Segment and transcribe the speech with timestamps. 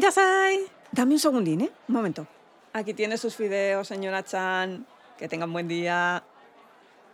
[0.00, 0.64] ¡Irasai!
[0.92, 1.70] Dame un segundín, ¿eh?
[1.86, 2.26] Un momento.
[2.72, 4.86] Aquí tiene sus fideos, señora Chan.
[5.18, 6.24] Que tengan buen día.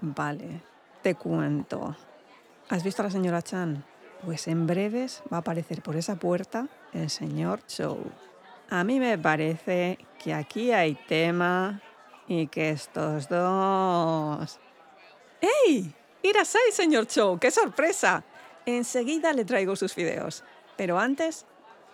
[0.01, 0.63] Vale,
[1.03, 1.97] te cuento.
[2.69, 3.85] ¿Has visto a la señora Chan?
[4.25, 7.99] Pues en breves va a aparecer por esa puerta el señor Chow.
[8.71, 11.83] A mí me parece que aquí hay tema
[12.29, 14.61] y que estos dos...
[15.41, 15.93] ¡Ey!
[16.23, 17.37] ¡Irasai, señor Chow!
[17.41, 18.23] ¡Qué sorpresa!
[18.65, 20.45] Enseguida le traigo sus fideos.
[20.77, 21.47] Pero antes,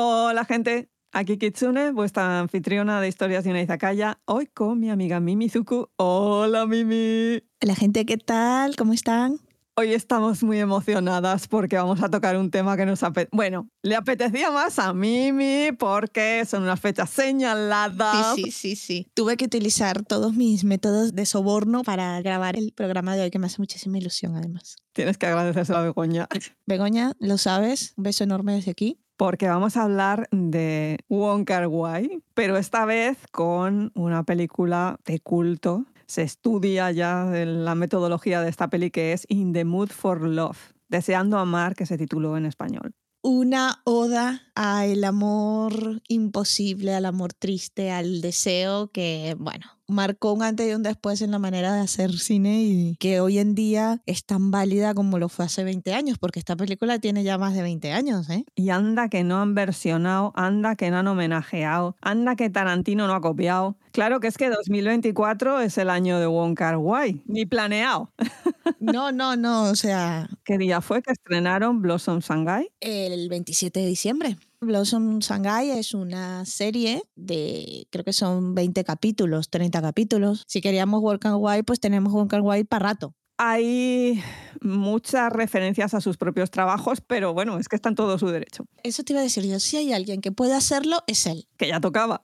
[0.00, 5.18] Hola gente, aquí Kitsune, vuestra anfitriona de historias de una izakaya, hoy con mi amiga
[5.18, 5.88] Mimi Zuku.
[5.96, 7.42] Hola Mimi.
[7.60, 8.76] La gente, ¿qué tal?
[8.76, 9.40] ¿Cómo están?
[9.74, 13.36] Hoy estamos muy emocionadas porque vamos a tocar un tema que nos apetece.
[13.36, 18.36] Bueno, le apetecía más a Mimi porque son unas fechas señaladas.
[18.36, 19.10] Sí, sí, sí, sí.
[19.14, 23.40] Tuve que utilizar todos mis métodos de soborno para grabar el programa de hoy, que
[23.40, 24.76] me hace muchísima ilusión además.
[24.92, 26.28] Tienes que agradecérselo a Begoña.
[26.66, 29.00] Begoña, lo sabes, un beso enorme desde aquí.
[29.18, 35.18] Porque vamos a hablar de Wong Kar Wai, pero esta vez con una película de
[35.18, 35.86] culto.
[36.06, 40.72] Se estudia ya la metodología de esta peli que es In the Mood for Love,
[40.88, 42.94] Deseando amar, que se tituló en español.
[43.20, 50.68] Una oda al amor imposible, al amor triste, al deseo que, bueno, marcó un antes
[50.68, 54.24] y un después en la manera de hacer cine y que hoy en día es
[54.24, 57.62] tan válida como lo fue hace 20 años, porque esta película tiene ya más de
[57.62, 58.44] 20 años, ¿eh?
[58.54, 63.14] Y anda que no han versionado, anda que no han homenajeado, anda que Tarantino no
[63.14, 63.76] ha copiado.
[63.98, 68.12] Claro que es que 2024 es el año de Wong Kar Wai, ni planeado.
[68.80, 70.28] No, no, no, o sea...
[70.44, 72.70] ¿Qué día fue que estrenaron Blossom Shanghai?
[72.78, 74.36] El 27 de diciembre.
[74.60, 80.44] Blossom Shanghai es una serie de, creo que son 20 capítulos, 30 capítulos.
[80.46, 83.14] Si queríamos Work and White, pues tenemos Work and White para rato.
[83.36, 84.22] Hay
[84.60, 88.64] muchas referencias a sus propios trabajos, pero bueno, es que está en todo su derecho.
[88.84, 91.48] Eso te iba a decir yo, si hay alguien que puede hacerlo, es él.
[91.56, 92.20] Que ya tocaba.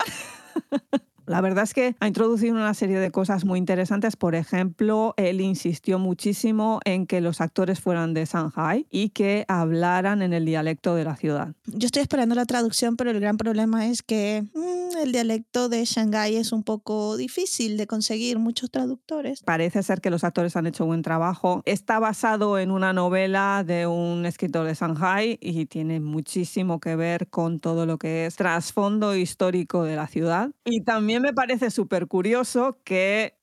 [1.26, 4.16] La verdad es que ha introducido una serie de cosas muy interesantes.
[4.16, 10.22] Por ejemplo, él insistió muchísimo en que los actores fueran de Shanghai y que hablaran
[10.22, 11.54] en el dialecto de la ciudad.
[11.66, 15.84] Yo estoy esperando la traducción, pero el gran problema es que mmm, el dialecto de
[15.84, 19.42] Shanghai es un poco difícil de conseguir muchos traductores.
[19.42, 21.62] Parece ser que los actores han hecho buen trabajo.
[21.64, 27.28] Está basado en una novela de un escritor de Shanghai y tiene muchísimo que ver
[27.28, 30.50] con todo lo que es trasfondo histórico de la ciudad.
[30.64, 33.38] Y también me parece súper curioso que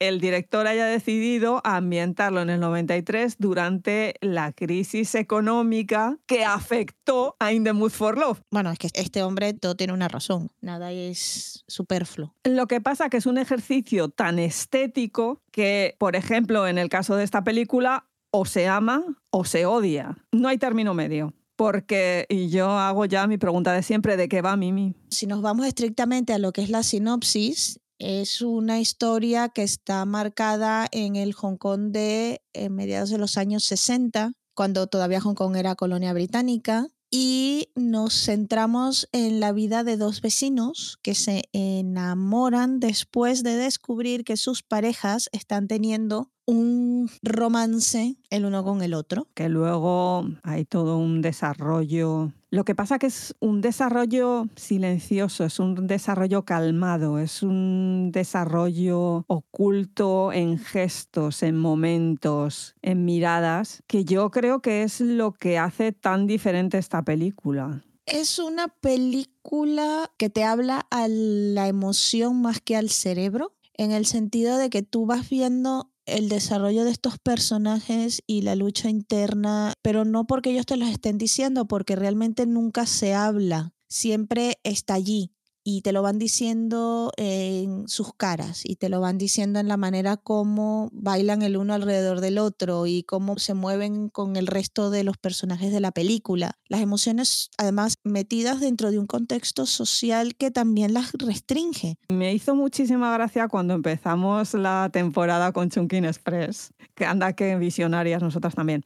[0.00, 7.52] el director haya decidido ambientarlo en el 93 durante la crisis económica que afectó a
[7.52, 8.40] In the Mood for Love.
[8.50, 12.34] Bueno, es que este hombre todo tiene una razón, nada es superfluo.
[12.44, 17.16] Lo que pasa que es un ejercicio tan estético que, por ejemplo, en el caso
[17.16, 20.16] de esta película, o se ama o se odia.
[20.32, 24.40] No hay término medio porque y yo hago ya mi pregunta de siempre, ¿de qué
[24.40, 24.94] va Mimi?
[25.10, 30.06] Si nos vamos estrictamente a lo que es la sinopsis, es una historia que está
[30.06, 35.34] marcada en el Hong Kong de eh, mediados de los años 60, cuando todavía Hong
[35.34, 41.50] Kong era colonia británica, y nos centramos en la vida de dos vecinos que se
[41.52, 48.94] enamoran después de descubrir que sus parejas están teniendo un romance el uno con el
[48.94, 49.28] otro.
[49.34, 52.32] Que luego hay todo un desarrollo.
[52.50, 59.24] Lo que pasa que es un desarrollo silencioso, es un desarrollo calmado, es un desarrollo
[59.28, 65.92] oculto en gestos, en momentos, en miradas, que yo creo que es lo que hace
[65.92, 67.84] tan diferente esta película.
[68.06, 74.06] Es una película que te habla a la emoción más que al cerebro, en el
[74.06, 79.74] sentido de que tú vas viendo el desarrollo de estos personajes y la lucha interna,
[79.82, 84.94] pero no porque ellos te los estén diciendo, porque realmente nunca se habla, siempre está
[84.94, 85.32] allí
[85.76, 89.76] y te lo van diciendo en sus caras y te lo van diciendo en la
[89.76, 94.90] manera como bailan el uno alrededor del otro y cómo se mueven con el resto
[94.90, 96.58] de los personajes de la película.
[96.68, 101.96] Las emociones además metidas dentro de un contexto social que también las restringe.
[102.08, 108.22] Me hizo muchísima gracia cuando empezamos la temporada con Chunkin Express, que anda que visionarias
[108.22, 108.82] nosotras también.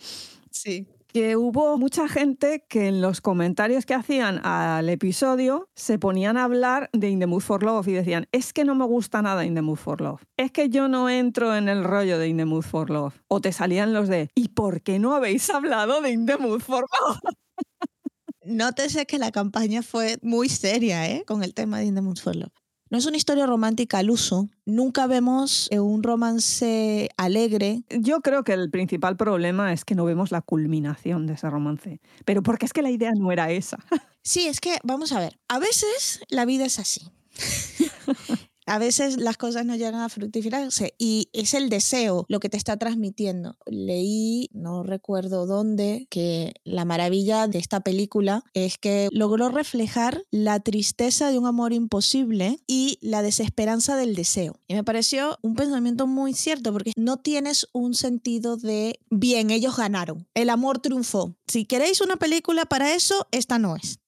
[0.51, 6.37] Sí que hubo mucha gente que en los comentarios que hacían al episodio se ponían
[6.37, 9.23] a hablar de In the Mood for Love y decían, es que no me gusta
[9.23, 12.27] nada In the Mood for Love, es que yo no entro en el rollo de
[12.27, 13.15] In for Love.
[13.29, 16.61] O te salían los de, ¿y por qué no habéis hablado de In the Mood
[16.61, 17.21] for Love?
[18.45, 21.23] Nótese que la campaña fue muy seria ¿eh?
[21.25, 22.64] con el tema de In for Love.
[22.95, 24.49] No es una historia romántica al uso.
[24.67, 27.83] Nunca vemos eh, un romance alegre.
[27.91, 32.01] Yo creo que el principal problema es que no vemos la culminación de ese romance.
[32.25, 33.79] Pero porque es que la idea no era esa.
[34.23, 37.11] Sí, es que, vamos a ver, a veces la vida es así.
[38.67, 42.57] A veces las cosas no llegan a fructificarse y es el deseo lo que te
[42.57, 43.57] está transmitiendo.
[43.67, 50.61] Leí, no recuerdo dónde, que la maravilla de esta película es que logró reflejar la
[50.61, 54.55] tristeza de un amor imposible y la desesperanza del deseo.
[54.67, 59.77] Y me pareció un pensamiento muy cierto porque no tienes un sentido de, bien, ellos
[59.77, 61.37] ganaron, el amor triunfó.
[61.47, 63.99] Si queréis una película para eso, esta no es.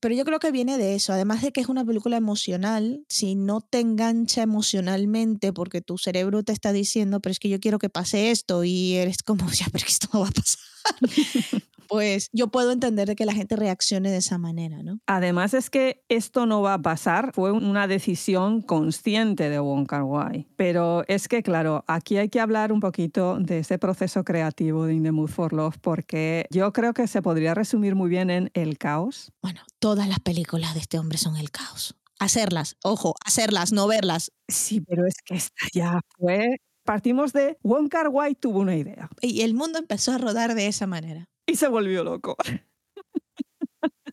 [0.00, 3.34] Pero yo creo que viene de eso, además de que es una película emocional, si
[3.34, 7.78] no te engancha emocionalmente porque tu cerebro te está diciendo, pero es que yo quiero
[7.78, 10.69] que pase esto y eres como, ya, pero esto no va a pasar.
[11.90, 15.00] pues yo puedo entender de que la gente reaccione de esa manera, ¿no?
[15.06, 20.04] Además es que esto no va a pasar, fue una decisión consciente de Wong Kar
[20.04, 20.46] Wai.
[20.56, 24.94] Pero es que, claro, aquí hay que hablar un poquito de ese proceso creativo de
[24.94, 28.50] In the Mood for Love, porque yo creo que se podría resumir muy bien en
[28.54, 29.32] el caos.
[29.42, 31.96] Bueno, todas las películas de este hombre son el caos.
[32.20, 34.30] Hacerlas, ojo, hacerlas, no verlas.
[34.46, 36.58] Sí, pero es que esta ya fue...
[36.90, 40.66] Partimos de Wong Kar Wai tuvo una idea Y el mundo empezó a rodar de
[40.66, 41.28] esa manera.
[41.46, 42.34] y se volvió loco.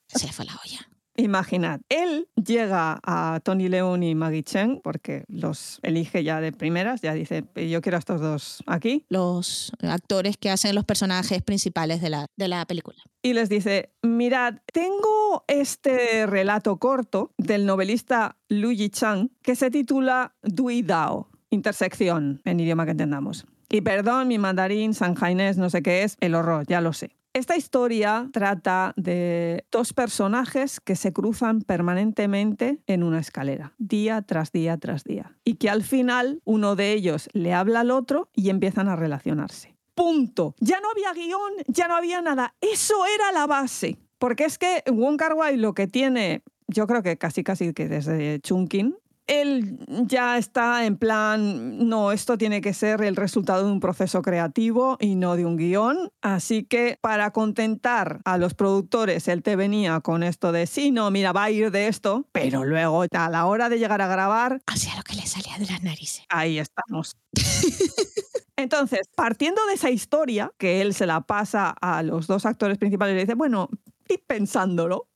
[0.10, 0.88] Se le fue la olla.
[1.16, 7.02] Imaginad, él llega a Tony Leung y Maggie Chen porque los elige ya de primeras,
[7.02, 12.00] ya dice, yo quiero a estos dos aquí, Los actores que hacen los personajes principales
[12.00, 12.98] de la, de la película.
[13.24, 20.36] y les dice, mirad, tengo este relato corto del novelista Lu Yichang que se titula
[20.44, 23.46] Dui Dao, intersección en idioma que entendamos.
[23.70, 27.18] Y perdón, mi mandarín, sanjainés, no sé qué es, el horror, ya lo sé.
[27.34, 34.52] Esta historia trata de dos personajes que se cruzan permanentemente en una escalera, día tras
[34.52, 38.50] día tras día, y que al final uno de ellos le habla al otro y
[38.50, 39.76] empiezan a relacionarse.
[39.94, 40.56] Punto.
[40.60, 42.56] Ya no había guion, ya no había nada.
[42.62, 44.00] Eso era la base.
[44.20, 47.88] Porque es que Wong Kar Wai lo que tiene, yo creo que casi casi que
[47.88, 48.96] desde Chunkin,
[49.28, 54.22] él ya está en plan, no, esto tiene que ser el resultado de un proceso
[54.22, 56.12] creativo y no de un guion.
[56.22, 61.12] Así que para contentar a los productores, él te venía con esto de, sí, no,
[61.12, 64.62] mira, va a ir de esto, pero luego a la hora de llegar a grabar,
[64.66, 66.24] Hacía lo que le salía de las narices.
[66.30, 67.16] ahí estamos.
[68.56, 73.14] Entonces, partiendo de esa historia, que él se la pasa a los dos actores principales
[73.14, 73.70] y le dice, bueno,
[74.10, 75.10] y pensándolo,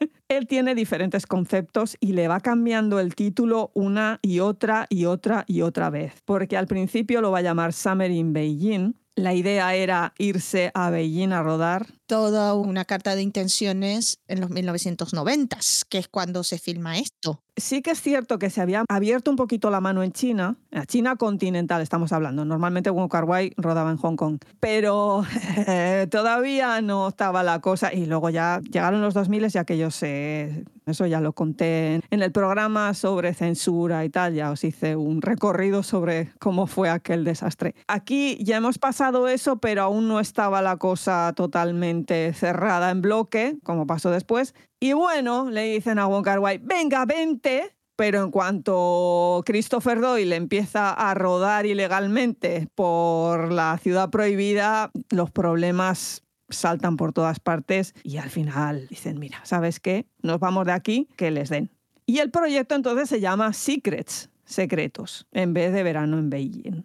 [0.28, 5.44] él tiene diferentes conceptos y le va cambiando el título una y otra y otra
[5.46, 6.22] y otra vez.
[6.24, 8.94] Porque al principio lo va a llamar Summer in Beijing.
[9.14, 11.86] La idea era irse a Beijing a rodar.
[12.06, 15.58] Toda una carta de intenciones en los 1990,
[15.88, 17.42] que es cuando se filma esto.
[17.56, 20.84] Sí que es cierto que se había abierto un poquito la mano en China, en
[20.84, 23.24] China continental estamos hablando, normalmente Wong Kar
[23.56, 25.24] rodaba en Hong Kong, pero
[26.10, 30.64] todavía no estaba la cosa y luego ya llegaron los 2000 y aquello se...
[30.86, 35.20] Eso ya lo conté en el programa sobre censura y tal, ya os hice un
[35.20, 37.74] recorrido sobre cómo fue aquel desastre.
[37.88, 43.56] Aquí ya hemos pasado eso, pero aún no estaba la cosa totalmente cerrada en bloque,
[43.62, 44.54] como pasó después.
[44.80, 47.72] Y bueno, le dicen a Wong Kar Wai, venga, vente.
[47.96, 56.22] Pero en cuanto Christopher Doyle empieza a rodar ilegalmente por la ciudad prohibida, los problemas
[56.50, 60.06] saltan por todas partes y al final dicen, mira, ¿sabes qué?
[60.22, 61.70] Nos vamos de aquí, que les den.
[62.04, 66.84] Y el proyecto entonces se llama Secrets, secretos, en vez de verano en Beijing.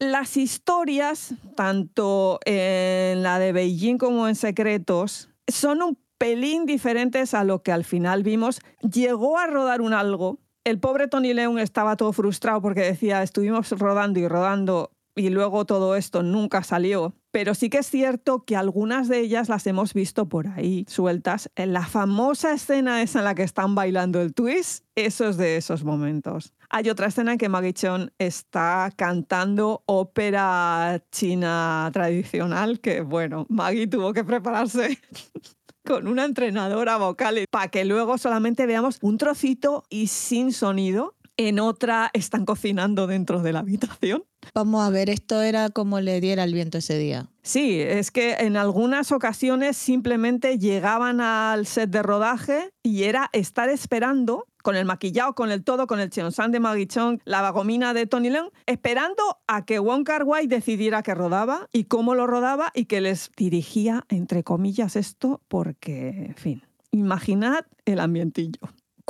[0.00, 7.44] Las historias, tanto en la de Beijing como en Secretos, son un pelín diferentes a
[7.44, 8.60] lo que al final vimos.
[8.80, 10.38] Llegó a rodar un algo.
[10.64, 15.66] El pobre Tony Leung estaba todo frustrado porque decía, estuvimos rodando y rodando y luego
[15.66, 17.14] todo esto nunca salió.
[17.30, 21.50] Pero sí que es cierto que algunas de ellas las hemos visto por ahí sueltas.
[21.56, 25.58] En la famosa escena esa en la que están bailando el twist, eso es de
[25.58, 26.54] esos momentos.
[26.72, 33.88] Hay otra escena en que Maggie Cheung está cantando ópera china tradicional, que bueno, Maggie
[33.88, 35.00] tuvo que prepararse
[35.84, 41.58] con una entrenadora vocal para que luego solamente veamos un trocito y sin sonido en
[41.58, 44.24] otra están cocinando dentro de la habitación.
[44.54, 47.30] Vamos a ver, esto era como le diera el viento ese día.
[47.42, 53.68] Sí, es que en algunas ocasiones simplemente llegaban al set de rodaje y era estar
[53.70, 57.94] esperando con el maquillado, con el todo, con el cheonsan de Maggie Chong, la vagomina
[57.94, 62.26] de Tony Leung, esperando a que Wong Kar Wai decidiera que rodaba y cómo lo
[62.26, 68.60] rodaba y que les dirigía, entre comillas, esto, porque, en fin, imaginad el ambientillo.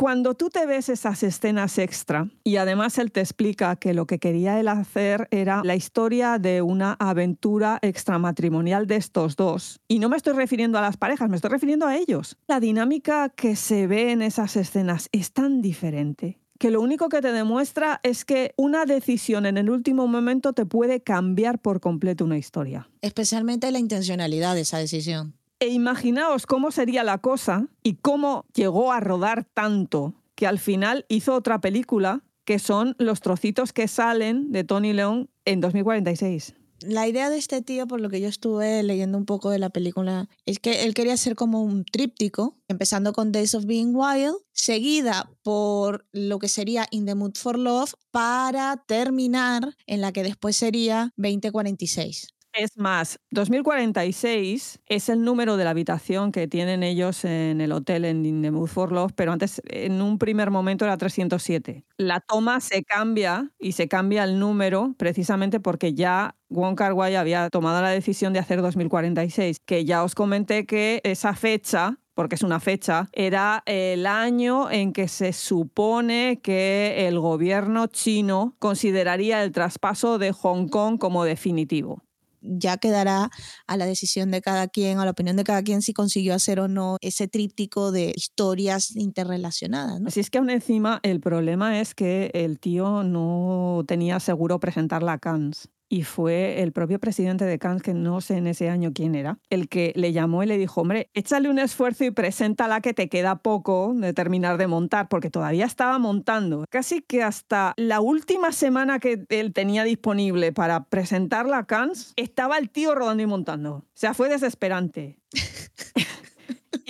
[0.01, 4.19] Cuando tú te ves esas escenas extra y además él te explica que lo que
[4.19, 10.09] quería él hacer era la historia de una aventura extramatrimonial de estos dos, y no
[10.09, 13.87] me estoy refiriendo a las parejas, me estoy refiriendo a ellos, la dinámica que se
[13.87, 18.55] ve en esas escenas es tan diferente que lo único que te demuestra es que
[18.57, 22.89] una decisión en el último momento te puede cambiar por completo una historia.
[23.03, 25.40] Especialmente la intencionalidad de esa decisión.
[25.63, 31.05] E imaginaos cómo sería la cosa y cómo llegó a rodar tanto que al final
[31.09, 36.55] hizo otra película que son los trocitos que salen de Tony León en 2046.
[36.81, 39.69] La idea de este tío, por lo que yo estuve leyendo un poco de la
[39.69, 44.37] película, es que él quería ser como un tríptico, empezando con Days of Being Wild,
[44.53, 50.23] seguida por lo que sería In the Mood for Love, para terminar en la que
[50.23, 52.29] después sería 2046.
[52.53, 58.05] Es más, 2046 es el número de la habitación que tienen ellos en el hotel
[58.05, 61.85] en In the Mood for Love, pero antes en un primer momento era 307.
[61.97, 67.15] La toma se cambia y se cambia el número precisamente porque ya Wong Kar Wai
[67.15, 72.35] había tomado la decisión de hacer 2046, que ya os comenté que esa fecha porque
[72.35, 79.43] es una fecha, era el año en que se supone que el gobierno chino consideraría
[79.43, 82.03] el traspaso de Hong Kong como definitivo
[82.41, 83.31] ya quedará
[83.67, 86.61] a la decisión de cada quien, a la opinión de cada quien si consiguió hacer
[86.61, 90.01] o no ese tríptico de historias interrelacionadas.
[90.01, 90.09] ¿no?
[90.09, 95.03] Así es que aún encima el problema es que el tío no tenía seguro presentar
[95.03, 98.93] la Cannes y fue el propio presidente de Cannes, que no sé en ese año
[98.95, 102.81] quién era, el que le llamó y le dijo, hombre, échale un esfuerzo y preséntala
[102.81, 106.65] que te queda poco de terminar de montar, porque todavía estaba montando.
[106.71, 112.57] Casi que hasta la última semana que él tenía disponible para presentarla a Cannes, estaba
[112.59, 113.73] el tío rodando y montando.
[113.75, 115.19] O sea, fue desesperante.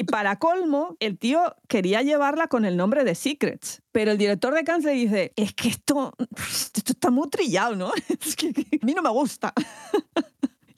[0.01, 3.83] Y para colmo, el tío quería llevarla con el nombre de Secrets.
[3.93, 7.93] Pero el director de Cannes le dice, es que esto, esto está muy trillado, ¿no?
[8.09, 9.53] Es que, a mí no me gusta.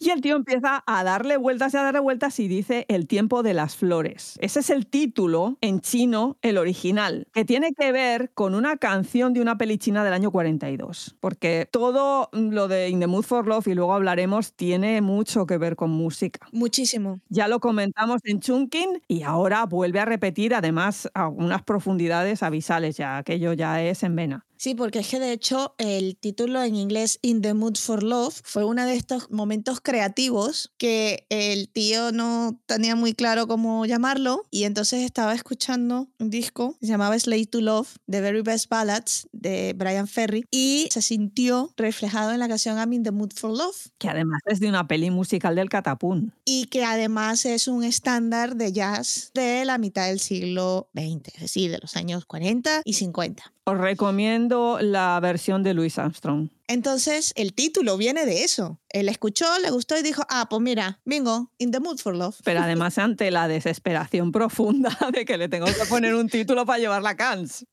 [0.05, 3.45] Y el tío empieza a darle vueltas y a darle vueltas y dice El tiempo
[3.45, 4.37] de las flores.
[4.41, 9.33] Ese es el título en chino, el original, que tiene que ver con una canción
[9.33, 11.17] de una peli china del año 42.
[11.21, 15.57] Porque todo lo de In the Mood for Love, y luego hablaremos, tiene mucho que
[15.57, 16.49] ver con música.
[16.51, 17.21] Muchísimo.
[17.29, 23.19] Ya lo comentamos en Chunkin y ahora vuelve a repetir, además, algunas profundidades abisales, ya
[23.19, 24.45] aquello ya es en vena.
[24.63, 28.43] Sí, porque es que de hecho el título en inglés In the Mood for Love
[28.45, 34.45] fue uno de estos momentos creativos que el tío no tenía muy claro cómo llamarlo
[34.53, 38.71] y entonces estaba escuchando un disco que se llamaba Slave to Love, The Very Best
[38.71, 43.33] Ballads de Brian Ferry y se sintió reflejado en la canción I'm in the Mood
[43.35, 43.89] for Love.
[43.99, 46.35] Que además es de una peli musical del Catapún.
[46.45, 51.41] Y que además es un estándar de jazz de la mitad del siglo XX, es
[51.41, 53.53] decir, de los años 40 y 50.
[53.65, 56.49] Os recomiendo la versión de Louis Armstrong.
[56.67, 58.81] Entonces, el título viene de eso.
[58.89, 62.37] Él escuchó, le gustó y dijo, ah, pues mira, bingo, in the mood for love.
[62.43, 66.81] Pero además ante la desesperación profunda de que le tengo que poner un título para
[66.81, 67.65] llevar la Cannes.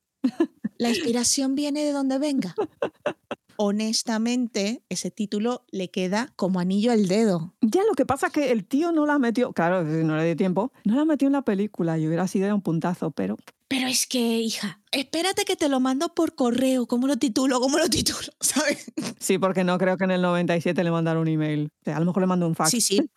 [0.78, 2.54] La inspiración viene de donde venga.
[3.62, 7.52] Honestamente, ese título le queda como anillo al dedo.
[7.60, 10.34] Ya lo que pasa es que el tío no la metió, claro, no le dio
[10.34, 13.36] tiempo, no la metió en la película y hubiera sido un puntazo, pero
[13.68, 16.86] Pero es que, hija, espérate que te lo mando por correo.
[16.86, 17.60] ¿Cómo lo titulo?
[17.60, 18.30] ¿Cómo lo titulo?
[18.40, 18.90] ¿Sabes?
[19.18, 21.66] sí, porque no creo que en el 97 le mandaron un email.
[21.82, 22.70] O sea, a lo mejor le mandó un fax.
[22.70, 23.10] Sí, sí.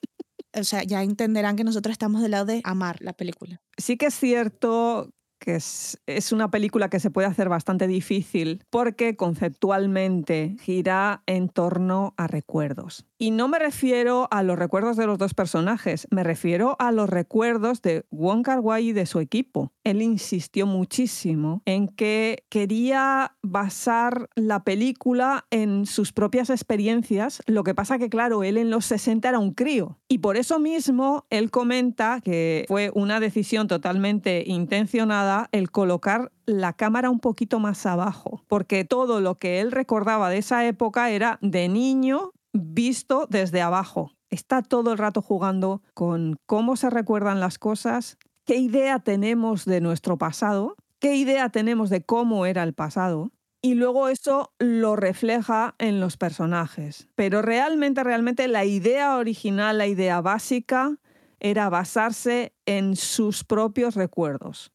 [0.53, 3.61] O sea, ya entenderán que nosotros estamos del lado de amar la película.
[3.77, 9.17] Sí que es cierto que es, una película que se puede hacer bastante difícil porque
[9.17, 13.05] conceptualmente gira en torno a recuerdos.
[13.23, 17.09] Y no me refiero a los recuerdos de los dos personajes, me refiero a los
[17.09, 19.71] recuerdos de Wong Kar y de su equipo.
[19.85, 27.73] Él insistió muchísimo en que quería basar la película en sus propias experiencias, lo que
[27.73, 31.49] pasa que claro, él en los 60 era un crío y por eso mismo él
[31.49, 38.43] comenta que fue una decisión totalmente intencionada el colocar la cámara un poquito más abajo,
[38.49, 44.11] porque todo lo que él recordaba de esa época era de niño visto desde abajo.
[44.29, 49.81] Está todo el rato jugando con cómo se recuerdan las cosas, qué idea tenemos de
[49.81, 53.31] nuestro pasado, qué idea tenemos de cómo era el pasado.
[53.65, 57.07] y luego eso lo refleja en los personajes.
[57.15, 60.97] Pero realmente, realmente la idea original, la idea básica,
[61.39, 64.73] era basarse en sus propios recuerdos.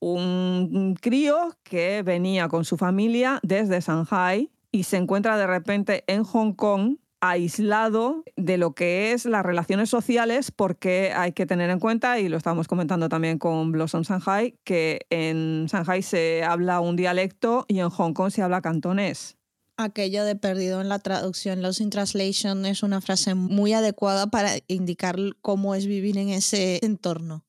[0.00, 6.22] Un crío que venía con su familia desde Shanghai y se encuentra de repente en
[6.22, 11.80] Hong Kong aislado de lo que es las relaciones sociales porque hay que tener en
[11.80, 16.96] cuenta, y lo estábamos comentando también con Blossom Shanghai, que en Shanghai se habla un
[16.96, 19.36] dialecto y en Hong Kong se habla cantonés.
[19.78, 24.52] Aquello de perdido en la traducción, lost in translation, es una frase muy adecuada para
[24.68, 27.45] indicar cómo es vivir en ese entorno.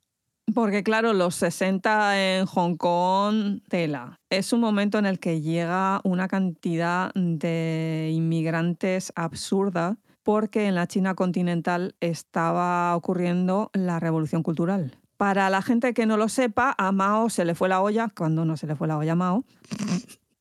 [0.53, 4.19] Porque claro, los 60 en Hong Kong, tela.
[4.29, 10.87] Es un momento en el que llega una cantidad de inmigrantes absurda porque en la
[10.87, 14.97] China continental estaba ocurriendo la revolución cultural.
[15.15, 18.43] Para la gente que no lo sepa, a Mao se le fue la olla, cuando
[18.43, 19.45] no se le fue la olla a Mao,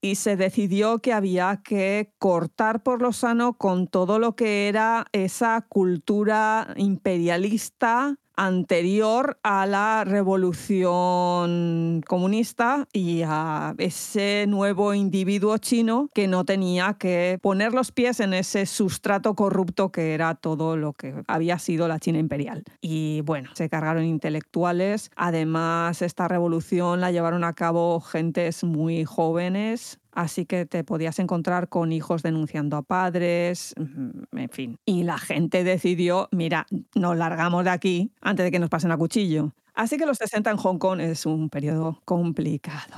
[0.00, 5.06] y se decidió que había que cortar por lo sano con todo lo que era
[5.12, 16.28] esa cultura imperialista anterior a la revolución comunista y a ese nuevo individuo chino que
[16.28, 21.14] no tenía que poner los pies en ese sustrato corrupto que era todo lo que
[21.26, 22.64] había sido la China imperial.
[22.80, 25.10] Y bueno, se cargaron intelectuales.
[25.16, 31.68] Además, esta revolución la llevaron a cabo gentes muy jóvenes, Así que te podías encontrar
[31.68, 34.78] con hijos denunciando a padres, mm, en fin.
[34.86, 38.96] Y la gente decidió, mira, nos largamos de aquí antes de que nos pasen a
[38.96, 39.52] cuchillo.
[39.74, 42.96] Así que los 60 en Hong Kong es un periodo complicado.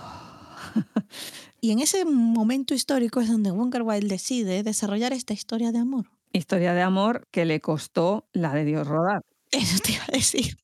[1.60, 6.12] y en ese momento histórico es donde Wonka Wai decide desarrollar esta historia de amor.
[6.32, 9.22] Historia de amor que le costó la de Dios rodar.
[9.50, 10.56] Eso te iba a decir.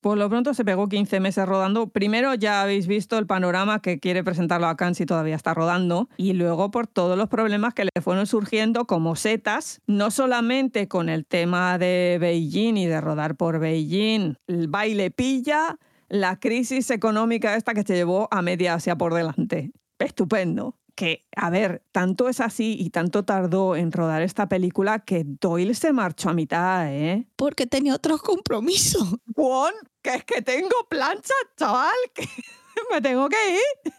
[0.00, 1.88] Por lo pronto se pegó 15 meses rodando.
[1.88, 6.08] Primero ya habéis visto el panorama que quiere presentarlo a y todavía está rodando.
[6.16, 11.08] Y luego por todos los problemas que le fueron surgiendo como setas, no solamente con
[11.08, 15.76] el tema de Beijing y de rodar por Beijing, el baile pilla,
[16.08, 19.70] la crisis económica esta que se llevó a media Asia por delante.
[19.98, 25.24] Estupendo que, a ver, tanto es así y tanto tardó en rodar esta película que
[25.24, 27.26] Doyle se marchó a mitad, ¿eh?
[27.36, 29.08] Porque tenía otros compromisos.
[29.34, 32.28] Juan, que es que tengo plancha, chaval, que
[32.92, 33.94] me tengo que ir.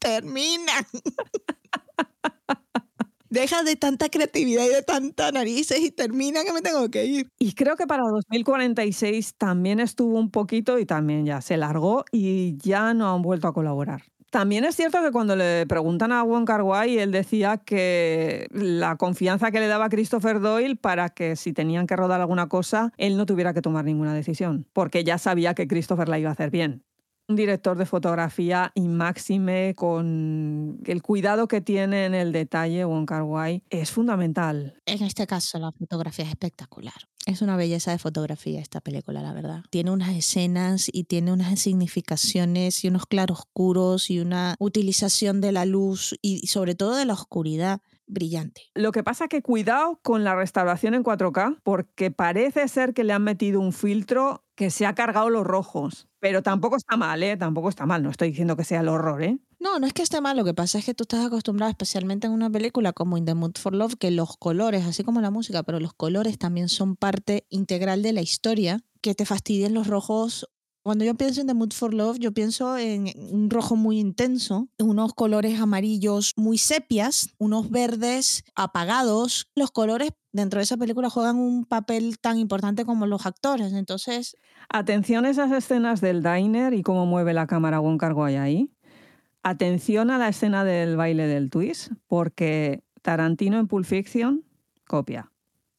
[0.00, 0.72] Termina.
[3.30, 7.30] Deja de tanta creatividad y de tanta narices y termina que me tengo que ir.
[7.38, 12.56] Y creo que para 2046 también estuvo un poquito y también ya se largó y
[12.56, 14.02] ya no han vuelto a colaborar.
[14.36, 19.50] También es cierto que cuando le preguntan a Wong Kar él decía que la confianza
[19.50, 23.24] que le daba Christopher Doyle para que si tenían que rodar alguna cosa, él no
[23.24, 26.84] tuviera que tomar ninguna decisión, porque ya sabía que Christopher la iba a hacer bien
[27.28, 33.06] un director de fotografía y máxime con el cuidado que tiene en el detalle Wong
[33.06, 34.80] Kar Wai es fundamental.
[34.86, 36.94] En este caso la fotografía es espectacular.
[37.26, 39.64] Es una belleza de fotografía esta película, la verdad.
[39.70, 45.64] Tiene unas escenas y tiene unas significaciones y unos claroscuros y una utilización de la
[45.64, 48.62] luz y sobre todo de la oscuridad brillante.
[48.74, 53.12] Lo que pasa que cuidado con la restauración en 4K porque parece ser que le
[53.12, 56.08] han metido un filtro que se ha cargado los rojos.
[56.18, 57.36] Pero tampoco está mal, ¿eh?
[57.36, 58.02] Tampoco está mal.
[58.02, 59.38] No estoy diciendo que sea el horror, ¿eh?
[59.60, 60.36] No, no es que esté mal.
[60.36, 63.34] Lo que pasa es que tú estás acostumbrado, especialmente en una película como In the
[63.34, 66.96] Mood for Love, que los colores, así como la música, pero los colores también son
[66.96, 68.80] parte integral de la historia.
[69.02, 70.48] Que te fastidien los rojos
[70.86, 74.68] cuando yo pienso en The Mood for Love, yo pienso en un rojo muy intenso,
[74.78, 79.50] unos colores amarillos muy sepias, unos verdes apagados.
[79.56, 83.72] Los colores dentro de esa película juegan un papel tan importante como los actores.
[83.72, 84.36] Entonces.
[84.68, 88.70] Atención a esas escenas del diner y cómo mueve la cámara Wong Kar Wai ahí.
[89.42, 94.44] Atención a la escena del baile del twist, porque Tarantino en Pulp Fiction
[94.86, 95.32] copia.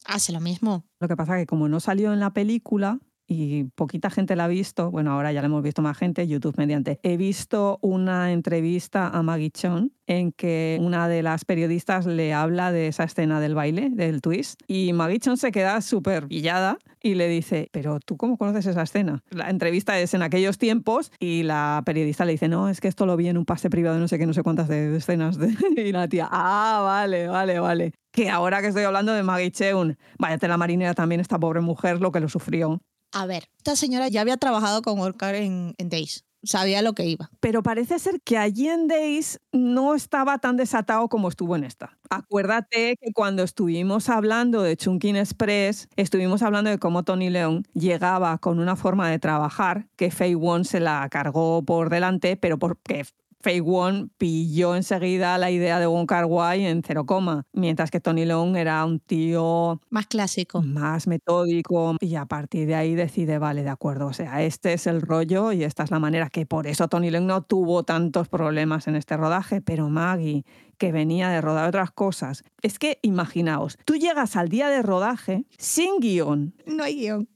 [0.03, 0.83] Hace lo mismo.
[0.99, 4.45] Lo que pasa es que como no salió en la película, y poquita gente la
[4.45, 6.99] ha visto, bueno, ahora ya la hemos visto más gente, YouTube mediante.
[7.03, 12.71] He visto una entrevista a Maggie Chon en que una de las periodistas le habla
[12.71, 17.15] de esa escena del baile, del twist, y Maggie Chon se queda súper pillada y
[17.15, 19.23] le dice, pero ¿tú cómo conoces esa escena?
[19.29, 23.05] La entrevista es en aquellos tiempos y la periodista le dice, no, es que esto
[23.05, 25.37] lo vi en un pase privado no sé qué, no sé cuántas de, escenas.
[25.37, 25.53] De...
[25.75, 27.93] y la tía, ah, vale, vale, vale.
[28.11, 31.99] Que ahora que estoy hablando de Maggie Cheung, váyate la marinera también, esta pobre mujer,
[31.99, 32.79] lo que lo sufrió.
[33.19, 37.31] A ver, esta señora ya había trabajado con Orcar en, Days sabía lo que iba.
[37.39, 41.97] Pero parece ser que allí en Days no estaba tan desatado como estuvo en esta.
[42.11, 48.37] Acuérdate que cuando estuvimos hablando de Chunkin Express, estuvimos hablando de cómo Tony León llegaba
[48.37, 53.03] con una forma de trabajar que Faye Won se la cargó por delante, pero porque
[53.39, 57.99] Fei Won pilló enseguida la idea de Wong Kar Wai en cero coma, mientras que
[57.99, 60.61] Tony Leung era un tío Más clásico.
[60.63, 64.87] más metódico y a partir de ahí decide, vale, de acuerdo, o sea, este es
[64.87, 68.27] el rollo y esta es la manera que por eso Tony Leung no tuvo tantos
[68.27, 70.43] problemas en este rodaje, pero Maggie,
[70.79, 75.45] que venía de rodar otras cosas, es que imaginaos, tú llegas al día de rodaje
[75.59, 77.29] sin guion, No hay guion.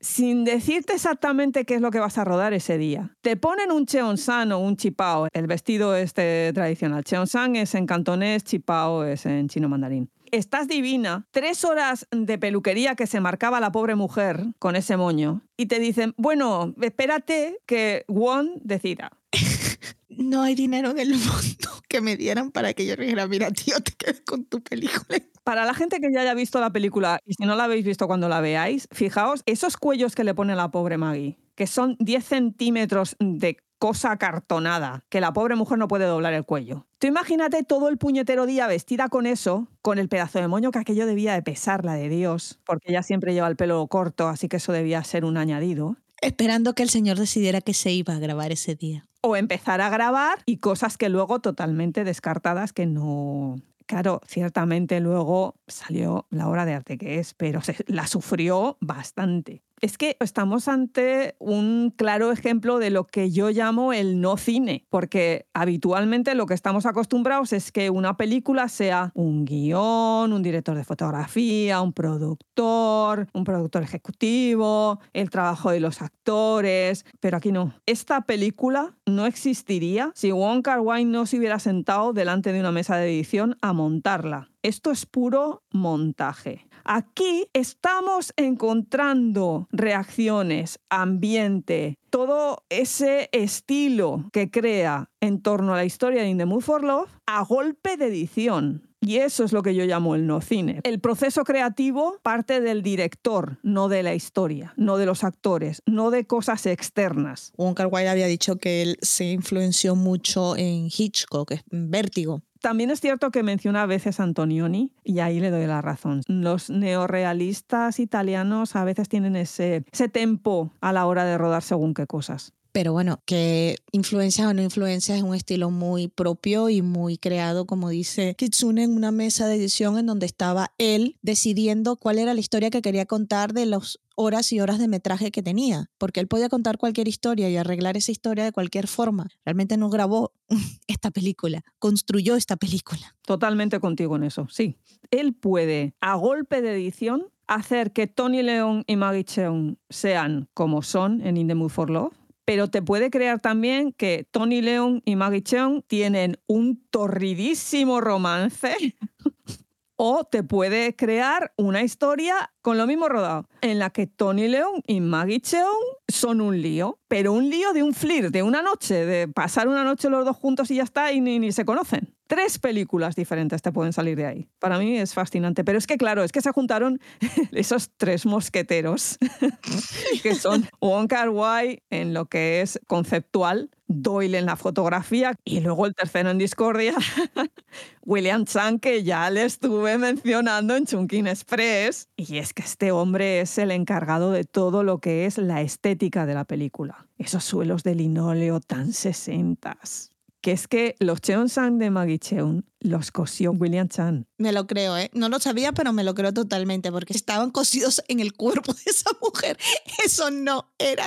[0.00, 3.14] Sin decirte exactamente qué es lo que vas a rodar ese día.
[3.20, 7.04] Te ponen un cheonsan o un chipao, el vestido este tradicional.
[7.04, 10.10] Cheonsan es en cantonés, chipao es en chino mandarín.
[10.32, 15.42] Estás divina, tres horas de peluquería que se marcaba la pobre mujer con ese moño
[15.56, 19.10] y te dicen, bueno, espérate que Won decida.
[20.20, 23.80] No hay dinero en el mundo que me dieran para que yo dijera, mira, tío,
[23.80, 25.18] te quedas con tu película.
[25.44, 28.06] Para la gente que ya haya visto la película y si no la habéis visto
[28.06, 32.22] cuando la veáis, fijaos esos cuellos que le pone la pobre Maggie, que son 10
[32.22, 36.86] centímetros de cosa cartonada, que la pobre mujer no puede doblar el cuello.
[36.98, 40.80] Tú imagínate todo el puñetero día vestida con eso, con el pedazo de moño que
[40.80, 44.48] aquello debía de pesar, la de Dios, porque ella siempre lleva el pelo corto, así
[44.48, 45.96] que eso debía ser un añadido.
[46.20, 49.09] Esperando que el señor decidiera que se iba a grabar ese día.
[49.22, 53.56] O empezar a grabar y cosas que luego totalmente descartadas que no...
[53.86, 59.62] Claro, ciertamente luego salió la obra de arte que es, pero se- la sufrió bastante.
[59.80, 64.84] Es que estamos ante un claro ejemplo de lo que yo llamo el no cine,
[64.90, 70.76] porque habitualmente lo que estamos acostumbrados es que una película sea un guion, un director
[70.76, 77.72] de fotografía, un productor, un productor ejecutivo, el trabajo de los actores, pero aquí no.
[77.86, 82.98] Esta película no existiría si Wong Kar no se hubiera sentado delante de una mesa
[82.98, 84.50] de edición a montarla.
[84.62, 86.66] Esto es puro montaje.
[86.92, 96.22] Aquí estamos encontrando reacciones, ambiente, todo ese estilo que crea en torno a la historia
[96.22, 98.90] de In the Mood for Love a golpe de edición.
[99.00, 100.80] Y eso es lo que yo llamo el no cine.
[100.82, 106.10] El proceso creativo parte del director, no de la historia, no de los actores, no
[106.10, 107.52] de cosas externas.
[107.56, 112.42] Wong Kar Wai había dicho que él se influenció mucho en Hitchcock, en Vértigo.
[112.60, 116.20] También es cierto que menciona a veces Antonioni y ahí le doy la razón.
[116.26, 121.94] Los neorrealistas italianos a veces tienen ese, ese tempo a la hora de rodar según
[121.94, 122.52] qué cosas.
[122.72, 127.66] Pero bueno, que influencias o no influencias es un estilo muy propio y muy creado,
[127.66, 132.34] como dice Kitsune, en una mesa de edición en donde estaba él decidiendo cuál era
[132.34, 136.20] la historia que quería contar de las horas y horas de metraje que tenía, porque
[136.20, 139.28] él podía contar cualquier historia y arreglar esa historia de cualquier forma.
[139.44, 140.32] Realmente no grabó
[140.86, 143.16] esta película, construyó esta película.
[143.22, 144.76] Totalmente contigo en eso, sí.
[145.10, 150.82] Él puede, a golpe de edición, hacer que Tony León y Maggie Cheung sean como
[150.82, 152.14] son en In the Mood for Love,
[152.50, 158.74] pero te puede crear también que Tony León y Maggie Cheung tienen un torridísimo romance
[159.94, 164.82] o te puede crear una historia con lo mismo rodado, en la que Tony León
[164.86, 165.64] y Maggie Cheung
[166.08, 169.84] son un lío, pero un lío de un flirt, de una noche, de pasar una
[169.84, 172.14] noche los dos juntos y ya está y ni, ni se conocen.
[172.26, 174.48] Tres películas diferentes te pueden salir de ahí.
[174.60, 177.00] Para mí es fascinante, pero es que claro, es que se juntaron
[177.52, 179.18] esos tres mosqueteros,
[180.22, 185.58] que son Wong Kar Wai en lo que es conceptual, Doyle en la fotografía y
[185.58, 186.94] luego el tercero en discordia,
[188.02, 192.08] William Chang, que ya le estuve mencionando en Chunkin Express.
[192.16, 196.26] Y es que este hombre es el encargado de todo lo que es la estética
[196.26, 197.06] de la película.
[197.18, 200.12] Esos suelos de linóleo tan sesentas.
[200.40, 204.26] Que es que los Cheon-sang de Maggie Cheung los cosió William Chan.
[204.38, 205.10] Me lo creo, ¿eh?
[205.12, 208.82] No lo sabía, pero me lo creo totalmente, porque estaban cosidos en el cuerpo de
[208.86, 209.58] esa mujer.
[210.04, 211.06] Eso no era,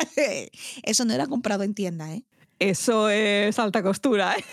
[0.84, 2.24] eso no era comprado en tienda, ¿eh?
[2.60, 4.44] Eso es alta costura, ¿eh?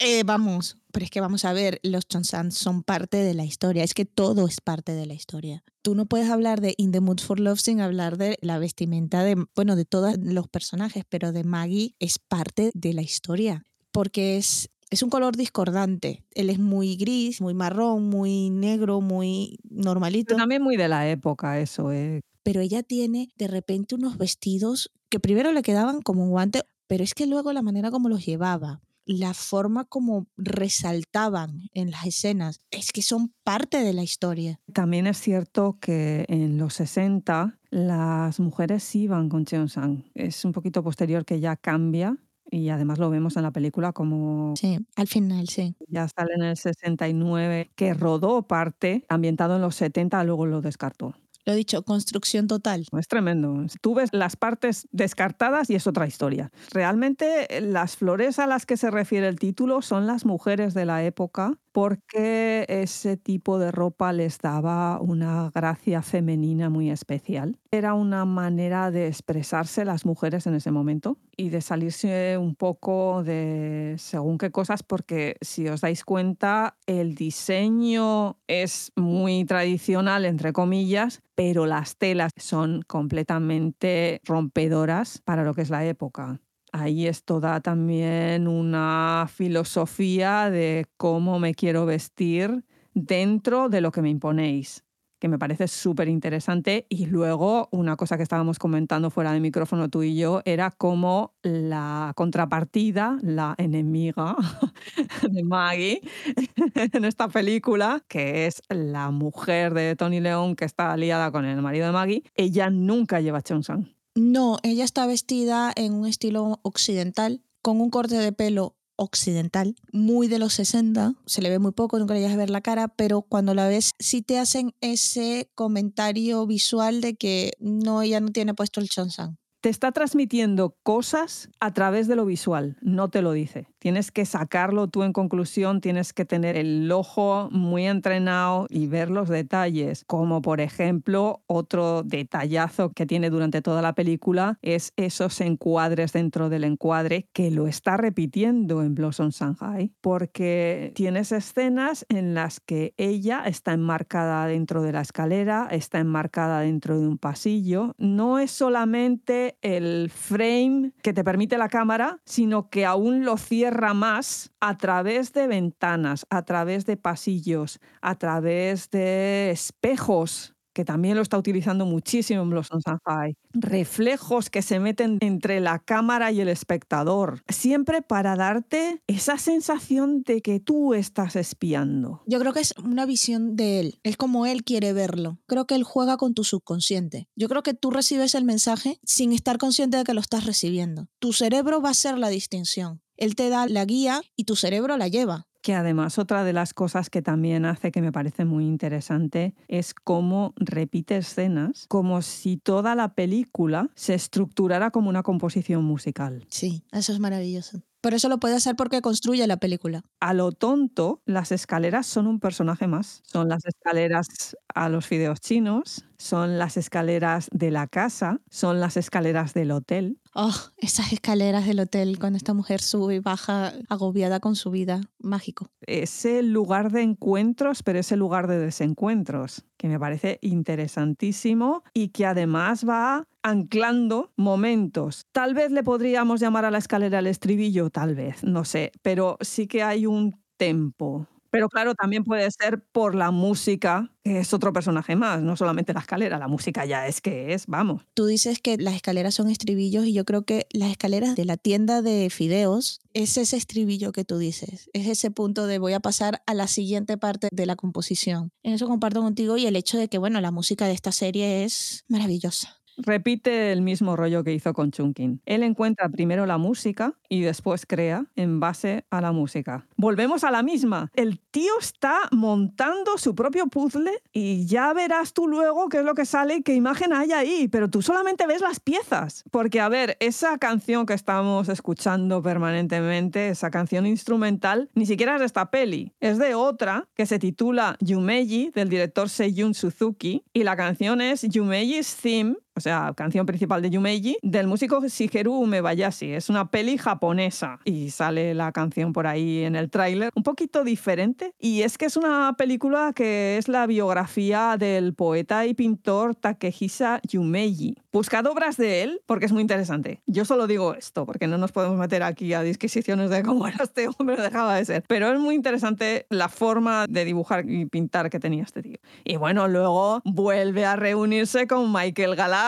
[0.00, 3.84] Eh, vamos, pero es que vamos a ver, los Chonsan son parte de la historia,
[3.84, 5.64] es que todo es parte de la historia.
[5.82, 9.22] Tú no puedes hablar de In the Mood for Love sin hablar de la vestimenta
[9.22, 14.36] de, bueno, de todos los personajes, pero de Maggie es parte de la historia, porque
[14.36, 16.24] es, es un color discordante.
[16.32, 21.08] Él es muy gris, muy marrón, muy negro, muy normalito, Pero también muy de la
[21.08, 22.20] época eso, ¿eh?
[22.48, 27.04] pero ella tiene de repente unos vestidos que primero le quedaban como un guante, pero
[27.04, 32.60] es que luego la manera como los llevaba, la forma como resaltaban en las escenas,
[32.70, 34.60] es que son parte de la historia.
[34.72, 40.04] También es cierto que en los 60 las mujeres iban con Cheon-sang.
[40.14, 42.18] Es un poquito posterior que ya cambia
[42.50, 45.74] y además lo vemos en la película como Sí, al final, sí.
[45.88, 51.14] ya sale en el 69, que rodó parte ambientado en los 70, luego lo descartó.
[51.48, 52.84] Lo dicho, construcción total.
[52.98, 53.64] Es tremendo.
[53.80, 56.52] Tú ves las partes descartadas y es otra historia.
[56.72, 61.02] Realmente las flores a las que se refiere el título son las mujeres de la
[61.04, 67.56] época porque ese tipo de ropa les daba una gracia femenina muy especial.
[67.70, 73.22] Era una manera de expresarse las mujeres en ese momento y de salirse un poco
[73.22, 80.52] de según qué cosas, porque si os dais cuenta, el diseño es muy tradicional, entre
[80.52, 86.40] comillas, pero las telas son completamente rompedoras para lo que es la época.
[86.72, 94.02] Ahí esto da también una filosofía de cómo me quiero vestir dentro de lo que
[94.02, 94.84] me imponéis
[95.18, 96.86] que me parece súper interesante.
[96.88, 101.34] Y luego, una cosa que estábamos comentando fuera de micrófono tú y yo, era cómo
[101.42, 104.36] la contrapartida, la enemiga
[105.30, 106.00] de Maggie
[106.74, 111.60] en esta película, que es la mujer de Tony León que está aliada con el
[111.62, 113.86] marido de Maggie, ella nunca lleva cheongsam.
[114.18, 120.26] No, ella está vestida en un estilo occidental, con un corte de pelo occidental, muy
[120.26, 122.88] de los 60, se le ve muy poco, nunca le llegas a ver la cara,
[122.88, 128.30] pero cuando la ves sí te hacen ese comentario visual de que no, ella no
[128.30, 133.22] tiene puesto el chonsan te está transmitiendo cosas a través de lo visual, no te
[133.22, 133.66] lo dice.
[133.78, 139.10] Tienes que sacarlo tú en conclusión, tienes que tener el ojo muy entrenado y ver
[139.10, 145.40] los detalles, como por ejemplo otro detallazo que tiene durante toda la película es esos
[145.40, 152.34] encuadres dentro del encuadre que lo está repitiendo en Blossom Shanghai, porque tienes escenas en
[152.34, 157.94] las que ella está enmarcada dentro de la escalera, está enmarcada dentro de un pasillo,
[157.98, 163.94] no es solamente el frame que te permite la cámara, sino que aún lo cierra
[163.94, 171.16] más a través de ventanas, a través de pasillos, a través de espejos que también
[171.16, 173.34] lo está utilizando muchísimo en Blossom Shanghai.
[173.52, 180.22] Reflejos que se meten entre la cámara y el espectador, siempre para darte esa sensación
[180.22, 182.22] de que tú estás espiando.
[182.26, 185.40] Yo creo que es una visión de él, es como él quiere verlo.
[185.46, 187.26] Creo que él juega con tu subconsciente.
[187.34, 191.08] Yo creo que tú recibes el mensaje sin estar consciente de que lo estás recibiendo.
[191.18, 193.02] Tu cerebro va a ser la distinción.
[193.16, 196.72] Él te da la guía y tu cerebro la lleva que además otra de las
[196.72, 202.56] cosas que también hace que me parece muy interesante es cómo repite escenas como si
[202.56, 206.46] toda la película se estructurara como una composición musical.
[206.48, 207.82] Sí, eso es maravilloso.
[208.00, 210.04] Por eso lo puede hacer porque construye la película.
[210.20, 213.20] A lo tonto, las escaleras son un personaje más.
[213.26, 218.96] Son las escaleras a los fideos chinos, son las escaleras de la casa, son las
[218.96, 220.18] escaleras del hotel.
[220.34, 225.00] Oh, esas escaleras del hotel cuando esta mujer sube y baja agobiada con su vida.
[225.18, 225.70] Mágico.
[225.86, 232.26] Ese lugar de encuentros, pero ese lugar de desencuentros, que me parece interesantísimo y que
[232.26, 235.26] además va anclando momentos.
[235.32, 239.38] Tal vez le podríamos llamar a la escalera el estribillo, tal vez, no sé, pero
[239.40, 241.26] sí que hay un tempo.
[241.50, 245.94] Pero claro, también puede ser por la música, que es otro personaje más, no solamente
[245.94, 248.02] la escalera, la música ya es que es, vamos.
[248.14, 251.56] Tú dices que las escaleras son estribillos y yo creo que las escaleras de la
[251.56, 256.00] tienda de fideos es ese estribillo que tú dices, es ese punto de voy a
[256.00, 258.50] pasar a la siguiente parte de la composición.
[258.62, 261.64] En eso comparto contigo y el hecho de que, bueno, la música de esta serie
[261.64, 265.40] es maravillosa repite el mismo rollo que hizo con Chunkin.
[265.46, 269.86] Él encuentra primero la música y después crea en base a la música.
[269.96, 271.10] Volvemos a la misma.
[271.14, 276.14] El tío está montando su propio puzzle y ya verás tú luego qué es lo
[276.14, 279.44] que sale y qué imagen hay ahí, pero tú solamente ves las piezas.
[279.50, 285.40] Porque, a ver, esa canción que estamos escuchando permanentemente, esa canción instrumental, ni siquiera es
[285.40, 290.64] de esta peli, es de otra que se titula Yumeji del director Seiyun Suzuki y
[290.64, 296.32] la canción es Yumeji's Theme o sea, canción principal de Yumeji, del músico Shigeru Umebayashi.
[296.32, 300.84] Es una peli japonesa y sale la canción por ahí en el tráiler, un poquito
[300.84, 301.52] diferente.
[301.58, 307.20] Y es que es una película que es la biografía del poeta y pintor Takehisa
[307.28, 307.96] Yumeji.
[308.12, 310.22] Buscad obras de él porque es muy interesante.
[310.26, 313.82] Yo solo digo esto porque no nos podemos meter aquí a disquisiciones de cómo era
[313.82, 315.04] este hombre, dejaba de ser.
[315.08, 318.98] Pero es muy interesante la forma de dibujar y pintar que tenía este tío.
[319.24, 322.67] Y bueno, luego vuelve a reunirse con Michael Galá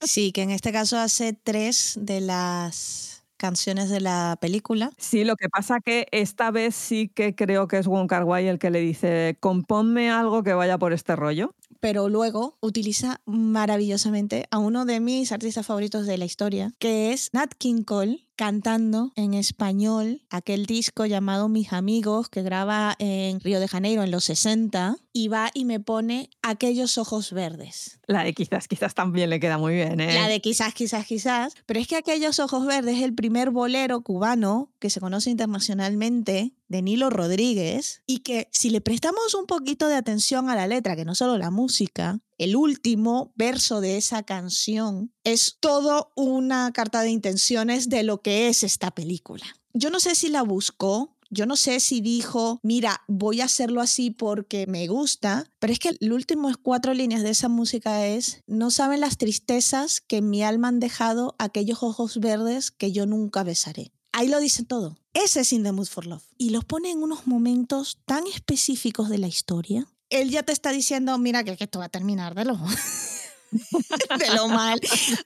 [0.00, 4.90] Sí, que en este caso hace tres de las canciones de la película.
[4.98, 8.46] Sí, lo que pasa que esta vez sí que creo que es Wong Kar Wai
[8.46, 14.46] el que le dice, compónme algo que vaya por este rollo pero luego utiliza maravillosamente
[14.52, 19.12] a uno de mis artistas favoritos de la historia, que es Nat King Cole, cantando
[19.16, 24.24] en español aquel disco llamado Mis Amigos que graba en Río de Janeiro en los
[24.24, 28.00] 60 y va y me pone aquellos ojos verdes.
[28.06, 30.14] La de quizás, quizás también le queda muy bien, ¿eh?
[30.14, 31.54] La de quizás, quizás, quizás.
[31.66, 36.52] Pero es que aquellos ojos verdes es el primer bolero cubano que se conoce internacionalmente
[36.72, 40.96] de Nilo Rodríguez y que si le prestamos un poquito de atención a la letra,
[40.96, 47.02] que no solo la música, el último verso de esa canción es todo una carta
[47.02, 49.44] de intenciones de lo que es esta película.
[49.74, 53.80] Yo no sé si la buscó, yo no sé si dijo, mira, voy a hacerlo
[53.80, 58.42] así porque me gusta, pero es que el último cuatro líneas de esa música es,
[58.46, 63.06] no saben las tristezas que en mi alma han dejado aquellos ojos verdes que yo
[63.06, 63.92] nunca besaré.
[64.12, 64.96] Ahí lo dice todo.
[65.14, 66.22] Ese es In the Mood for Love.
[66.38, 69.86] Y los pone en unos momentos tan específicos de la historia.
[70.10, 72.54] Él ya te está diciendo, mira que, esto va a terminar de lo,
[73.50, 74.80] de lo mal.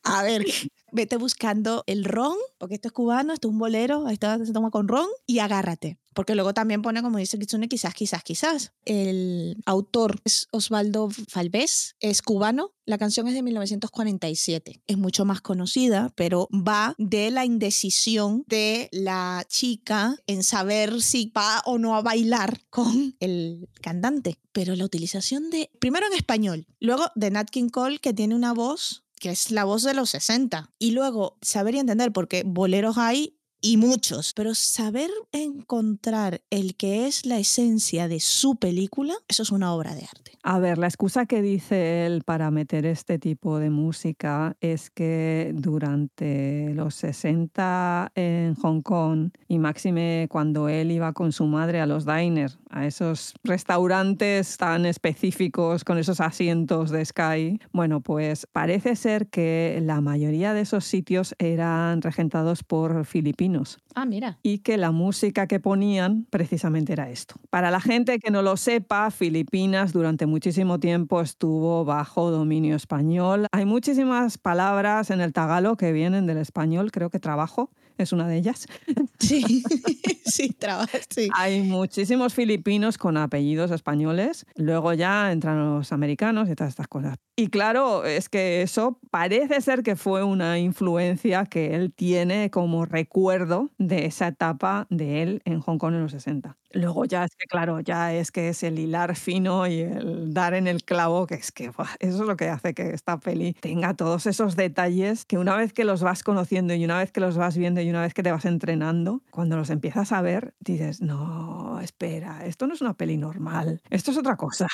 [0.04, 0.46] A ver,
[0.92, 4.70] vete buscando el ron, porque esto es cubano, esto es un bolero, esto se toma
[4.70, 5.98] con ron, y agárrate.
[6.16, 8.72] Porque luego también pone, como dice Kitsune, quizás, quizás, quizás.
[8.86, 12.72] El autor es Osvaldo Falvés, es cubano.
[12.86, 14.82] La canción es de 1947.
[14.86, 21.30] Es mucho más conocida, pero va de la indecisión de la chica en saber si
[21.36, 24.38] va o no a bailar con el cantante.
[24.52, 28.54] Pero la utilización de, primero en español, luego de Nat King Cole, que tiene una
[28.54, 30.72] voz que es la voz de los 60.
[30.78, 37.06] Y luego saber y entender, porque boleros hay y muchos, pero saber encontrar el que
[37.06, 40.32] es la esencia de su película, eso es una obra de arte.
[40.42, 45.52] A ver, la excusa que dice él para meter este tipo de música es que
[45.56, 51.86] durante los 60 en Hong Kong y máxime cuando él iba con su madre a
[51.86, 58.94] los diners, a esos restaurantes tan específicos con esos asientos de Sky, bueno, pues parece
[58.94, 63.45] ser que la mayoría de esos sitios eran regentados por filipinos.
[63.94, 64.38] Ah, mira.
[64.42, 67.36] Y que la música que ponían precisamente era esto.
[67.50, 73.46] Para la gente que no lo sepa, Filipinas durante muchísimo tiempo estuvo bajo dominio español.
[73.52, 78.28] Hay muchísimas palabras en el tagalo que vienen del español, creo que trabajo es una
[78.28, 78.66] de ellas.
[79.18, 79.64] Sí,
[80.26, 81.30] sí, trabajo, sí.
[81.34, 87.16] Hay muchísimos filipinos con apellidos españoles, luego ya entran los americanos y todas estas cosas.
[87.34, 92.84] Y claro, es que eso parece ser que fue una influencia que él tiene como
[92.84, 96.56] recuerdo de esa etapa de él en Hong Kong en los 60.
[96.72, 100.54] Luego ya es que, claro, ya es que es el hilar fino y el dar
[100.54, 103.54] en el clavo, que es que buah, eso es lo que hace que esta peli
[103.54, 107.20] tenga todos esos detalles que una vez que los vas conociendo y una vez que
[107.20, 110.54] los vas viendo y una vez que te vas entrenando, cuando los empiezas a ver,
[110.60, 114.68] dices, no, espera, esto no es una peli normal, esto es otra cosa.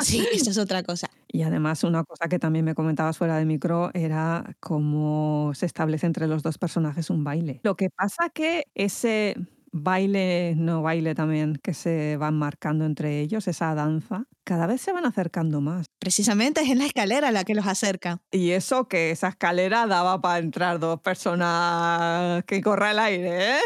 [0.00, 1.08] Sí, esto es otra cosa.
[1.26, 6.06] Y además una cosa que también me comentabas fuera de micro era cómo se establece
[6.06, 7.60] entre los dos personajes un baile.
[7.64, 9.36] Lo que pasa que ese
[9.72, 14.92] baile, no baile también, que se van marcando entre ellos, esa danza, cada vez se
[14.92, 15.86] van acercando más.
[15.98, 18.18] Precisamente es en la escalera la que los acerca.
[18.30, 23.60] Y eso que esa escalera daba para entrar dos personas que corra el aire, ¿eh?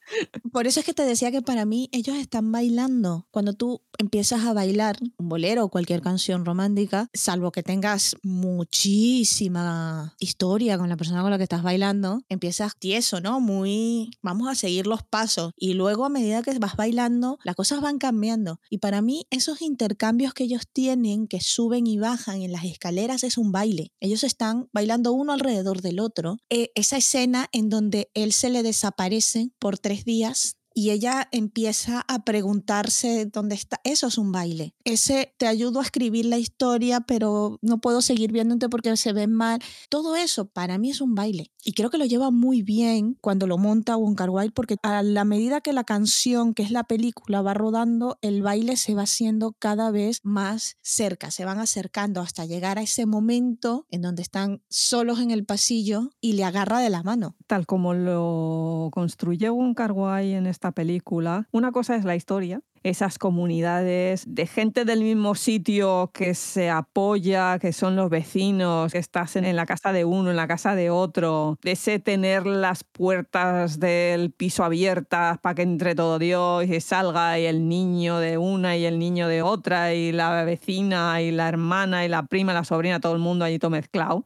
[0.53, 3.27] Por eso es que te decía que para mí ellos están bailando.
[3.31, 10.15] Cuando tú empiezas a bailar un bolero o cualquier canción romántica, salvo que tengas muchísima
[10.19, 13.41] historia con la persona con la que estás bailando, empiezas tieso, ¿no?
[13.41, 15.53] Muy, vamos a seguir los pasos.
[15.57, 18.61] Y luego a medida que vas bailando, las cosas van cambiando.
[18.69, 23.25] Y para mí esos intercambios que ellos tienen, que suben y bajan en las escaleras,
[23.25, 23.93] es un baile.
[24.01, 26.39] Ellos están bailando uno alrededor del otro.
[26.49, 32.05] Eh, esa escena en donde él se le desaparece por tres días y ella empieza
[32.07, 33.81] a preguntarse dónde está.
[33.85, 34.75] Eso es un baile.
[34.85, 39.27] Ese te ayudo a escribir la historia, pero no puedo seguir viéndote porque se ve
[39.27, 39.61] mal.
[39.89, 41.51] Todo eso para mí es un baile.
[41.65, 45.25] Y creo que lo lleva muy bien cuando lo monta Kar Wai porque a la
[45.25, 49.53] medida que la canción, que es la película, va rodando, el baile se va haciendo
[49.59, 51.31] cada vez más cerca.
[51.31, 56.11] Se van acercando hasta llegar a ese momento en donde están solos en el pasillo
[56.21, 57.37] y le agarra de la mano.
[57.47, 63.19] Tal como lo construye Kar Wai en esta película, una cosa es la historia, esas
[63.19, 69.37] comunidades de gente del mismo sitio que se apoya, que son los vecinos, que estás
[69.37, 73.79] en la casa de uno, en la casa de otro, de ese tener las puertas
[73.79, 78.77] del piso abiertas para que entre todo Dios y salga y el niño de una
[78.77, 82.65] y el niño de otra y la vecina y la hermana y la prima, la
[82.65, 84.25] sobrina, todo el mundo allí todo mezclado.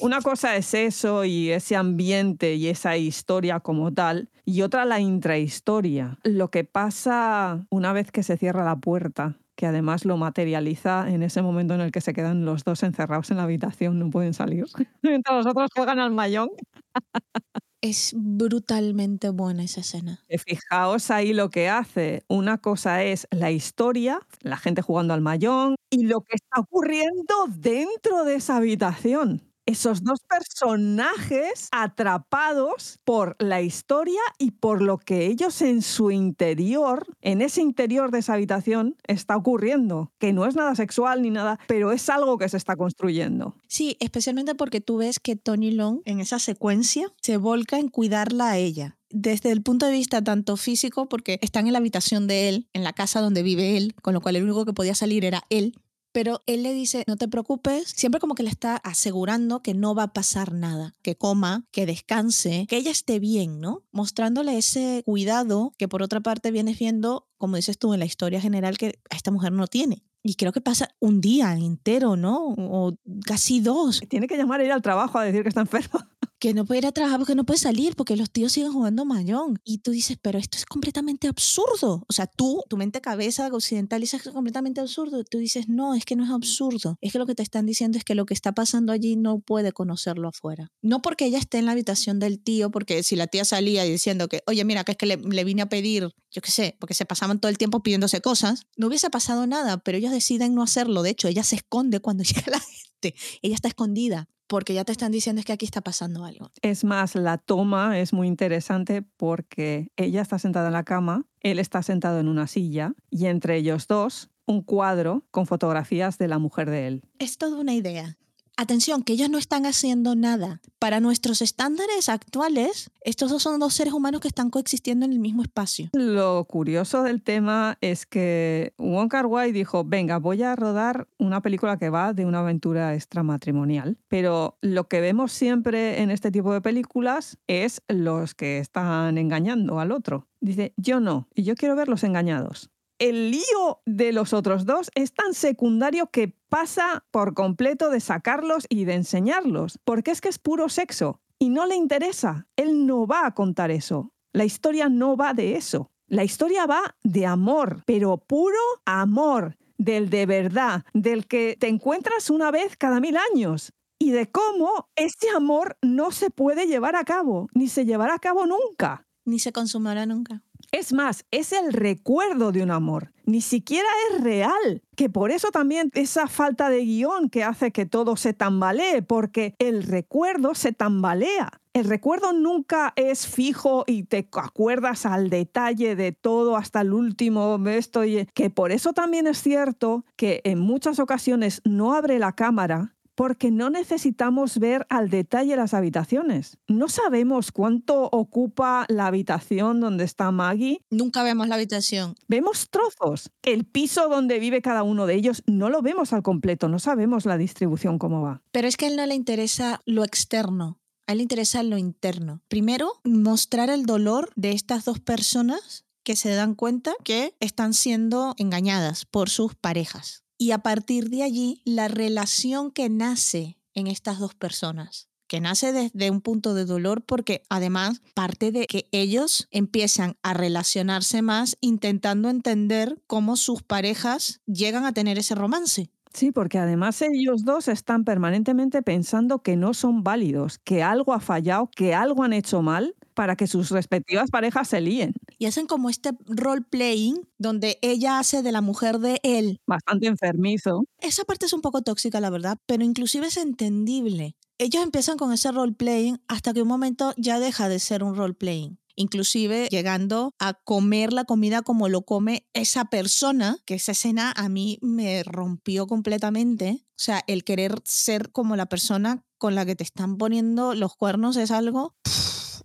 [0.00, 5.00] Una cosa es eso y ese ambiente y esa historia como tal, y otra la
[5.00, 6.18] intrahistoria.
[6.24, 11.22] Lo que pasa una vez que se cierra la puerta que además lo materializa en
[11.22, 14.32] ese momento en el que se quedan los dos encerrados en la habitación, no pueden
[14.32, 14.64] salir,
[15.02, 16.48] mientras los otros juegan al mayón.
[17.82, 20.22] Es brutalmente buena esa escena.
[20.28, 22.24] Eh, Fijaos ahí lo que hace.
[22.28, 27.34] Una cosa es la historia, la gente jugando al mayón, y lo que está ocurriendo
[27.48, 35.26] dentro de esa habitación esos dos personajes atrapados por la historia y por lo que
[35.26, 40.56] ellos en su interior, en ese interior de esa habitación, está ocurriendo, que no es
[40.56, 43.54] nada sexual ni nada, pero es algo que se está construyendo.
[43.68, 48.50] Sí, especialmente porque tú ves que Tony Long en esa secuencia se volca en cuidarla
[48.50, 52.48] a ella desde el punto de vista tanto físico, porque están en la habitación de
[52.48, 55.24] él, en la casa donde vive él, con lo cual el único que podía salir
[55.24, 55.74] era él,
[56.12, 59.94] pero él le dice, no te preocupes, siempre como que le está asegurando que no
[59.94, 63.84] va a pasar nada, que coma, que descanse, que ella esté bien, ¿no?
[63.92, 68.40] Mostrándole ese cuidado que por otra parte vienes viendo, como dices tú, en la historia
[68.40, 70.04] general que esta mujer no tiene.
[70.22, 72.54] Y creo que pasa un día entero, ¿no?
[72.56, 72.94] O
[73.24, 74.02] casi dos.
[74.08, 76.00] Tiene que llamar a ir al trabajo a decir que está enfermo
[76.40, 79.04] que no puede ir a trabajar porque no puede salir, porque los tíos siguen jugando
[79.04, 79.60] mayón.
[79.62, 82.04] Y tú dices, pero esto es completamente absurdo.
[82.08, 85.22] O sea, tú, tu mente cabeza occidental, dice que es completamente absurdo.
[85.22, 86.96] Tú dices, no, es que no es absurdo.
[87.02, 89.40] Es que lo que te están diciendo es que lo que está pasando allí no
[89.40, 90.72] puede conocerlo afuera.
[90.80, 94.26] No porque ella esté en la habitación del tío, porque si la tía salía diciendo
[94.28, 96.94] que, oye, mira, que es que le, le vine a pedir, yo qué sé, porque
[96.94, 100.62] se pasaban todo el tiempo pidiéndose cosas, no hubiese pasado nada, pero ellos deciden no
[100.62, 101.02] hacerlo.
[101.02, 103.14] De hecho, ella se esconde cuando llega la gente.
[103.42, 106.50] Ella está escondida porque ya te están diciendo es que aquí está pasando algo.
[106.60, 111.60] Es más, la toma es muy interesante porque ella está sentada en la cama, él
[111.60, 116.40] está sentado en una silla y entre ellos dos un cuadro con fotografías de la
[116.40, 117.02] mujer de él.
[117.20, 118.18] Es toda una idea
[118.56, 120.60] atención, que ellos no están haciendo nada.
[120.78, 125.18] Para nuestros estándares actuales, estos dos son dos seres humanos que están coexistiendo en el
[125.18, 125.88] mismo espacio.
[125.92, 131.40] Lo curioso del tema es que Wong Kar Wai dijo, venga, voy a rodar una
[131.40, 136.52] película que va de una aventura extramatrimonial, pero lo que vemos siempre en este tipo
[136.52, 140.26] de películas es los que están engañando al otro.
[140.40, 142.70] Dice, yo no, y yo quiero ver los engañados
[143.00, 148.66] el lío de los otros dos es tan secundario que pasa por completo de sacarlos
[148.68, 152.46] y de enseñarlos, porque es que es puro sexo y no le interesa.
[152.56, 154.12] Él no va a contar eso.
[154.32, 155.90] La historia no va de eso.
[156.08, 162.28] La historia va de amor, pero puro amor, del de verdad, del que te encuentras
[162.28, 167.04] una vez cada mil años y de cómo ese amor no se puede llevar a
[167.04, 169.06] cabo, ni se llevará a cabo nunca.
[169.24, 170.42] Ni se consumirá nunca.
[170.72, 175.48] Es más, es el recuerdo de un amor, ni siquiera es real, que por eso
[175.50, 180.72] también esa falta de guion que hace que todo se tambalee, porque el recuerdo se
[180.72, 181.50] tambalea.
[181.72, 187.60] El recuerdo nunca es fijo y te acuerdas al detalle de todo hasta el último
[187.68, 188.02] esto
[188.34, 193.50] que por eso también es cierto que en muchas ocasiones no abre la cámara porque
[193.50, 196.56] no necesitamos ver al detalle las habitaciones.
[196.68, 200.80] No sabemos cuánto ocupa la habitación donde está Maggie.
[200.88, 202.14] Nunca vemos la habitación.
[202.28, 203.30] Vemos trozos.
[203.42, 207.26] El piso donde vive cada uno de ellos no lo vemos al completo, no sabemos
[207.26, 208.40] la distribución cómo va.
[208.52, 210.78] Pero es que a él no le interesa lo externo.
[211.06, 212.40] A él le interesa lo interno.
[212.48, 218.34] Primero, mostrar el dolor de estas dos personas que se dan cuenta que están siendo
[218.38, 224.18] engañadas por sus parejas y a partir de allí la relación que nace en estas
[224.18, 229.46] dos personas que nace desde un punto de dolor porque además parte de que ellos
[229.52, 235.92] empiezan a relacionarse más intentando entender cómo sus parejas llegan a tener ese romance.
[236.12, 241.20] Sí, porque además ellos dos están permanentemente pensando que no son válidos, que algo ha
[241.20, 245.12] fallado, que algo han hecho mal para que sus respectivas parejas se líen.
[245.36, 249.60] Y hacen como este role playing donde ella hace de la mujer de él.
[249.66, 250.84] Bastante enfermizo.
[251.00, 254.36] Esa parte es un poco tóxica, la verdad, pero inclusive es entendible.
[254.56, 258.16] Ellos empiezan con ese role playing hasta que un momento ya deja de ser un
[258.16, 263.92] role playing inclusive llegando a comer la comida como lo come esa persona, que esa
[263.92, 266.84] escena a mí me rompió completamente.
[266.90, 270.96] O sea, el querer ser como la persona con la que te están poniendo los
[270.96, 271.94] cuernos es algo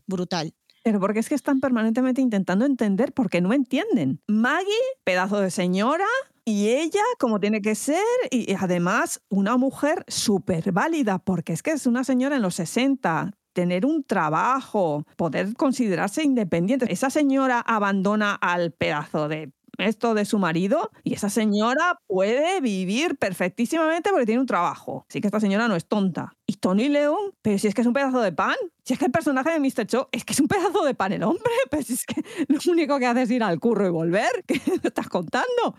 [0.08, 0.53] brutal.
[0.84, 4.22] Pero porque es que están permanentemente intentando entender porque no entienden.
[4.28, 4.72] Maggie,
[5.03, 6.06] pedazo de señora,
[6.47, 11.72] y ella, como tiene que ser, y además una mujer súper válida, porque es que
[11.72, 16.91] es una señora en los 60, tener un trabajo, poder considerarse independiente.
[16.91, 23.18] Esa señora abandona al pedazo de esto de su marido y esa señora puede vivir
[23.18, 25.06] perfectísimamente porque tiene un trabajo.
[25.10, 26.34] Así que esta señora no es tonta.
[26.46, 29.06] Y Tony León, pero si es que es un pedazo de pan, si es que
[29.06, 29.88] el personaje de Mr.
[29.88, 32.60] Cho es que es un pedazo de pan el hombre, pero si es que lo
[32.72, 35.76] único que hace es ir al curro y volver, ¿qué me estás contando?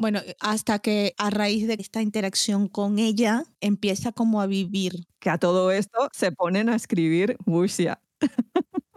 [0.00, 5.06] Bueno, hasta que a raíz de esta interacción con ella empieza como a vivir.
[5.18, 8.00] Que a todo esto se ponen a escribir Wuxia.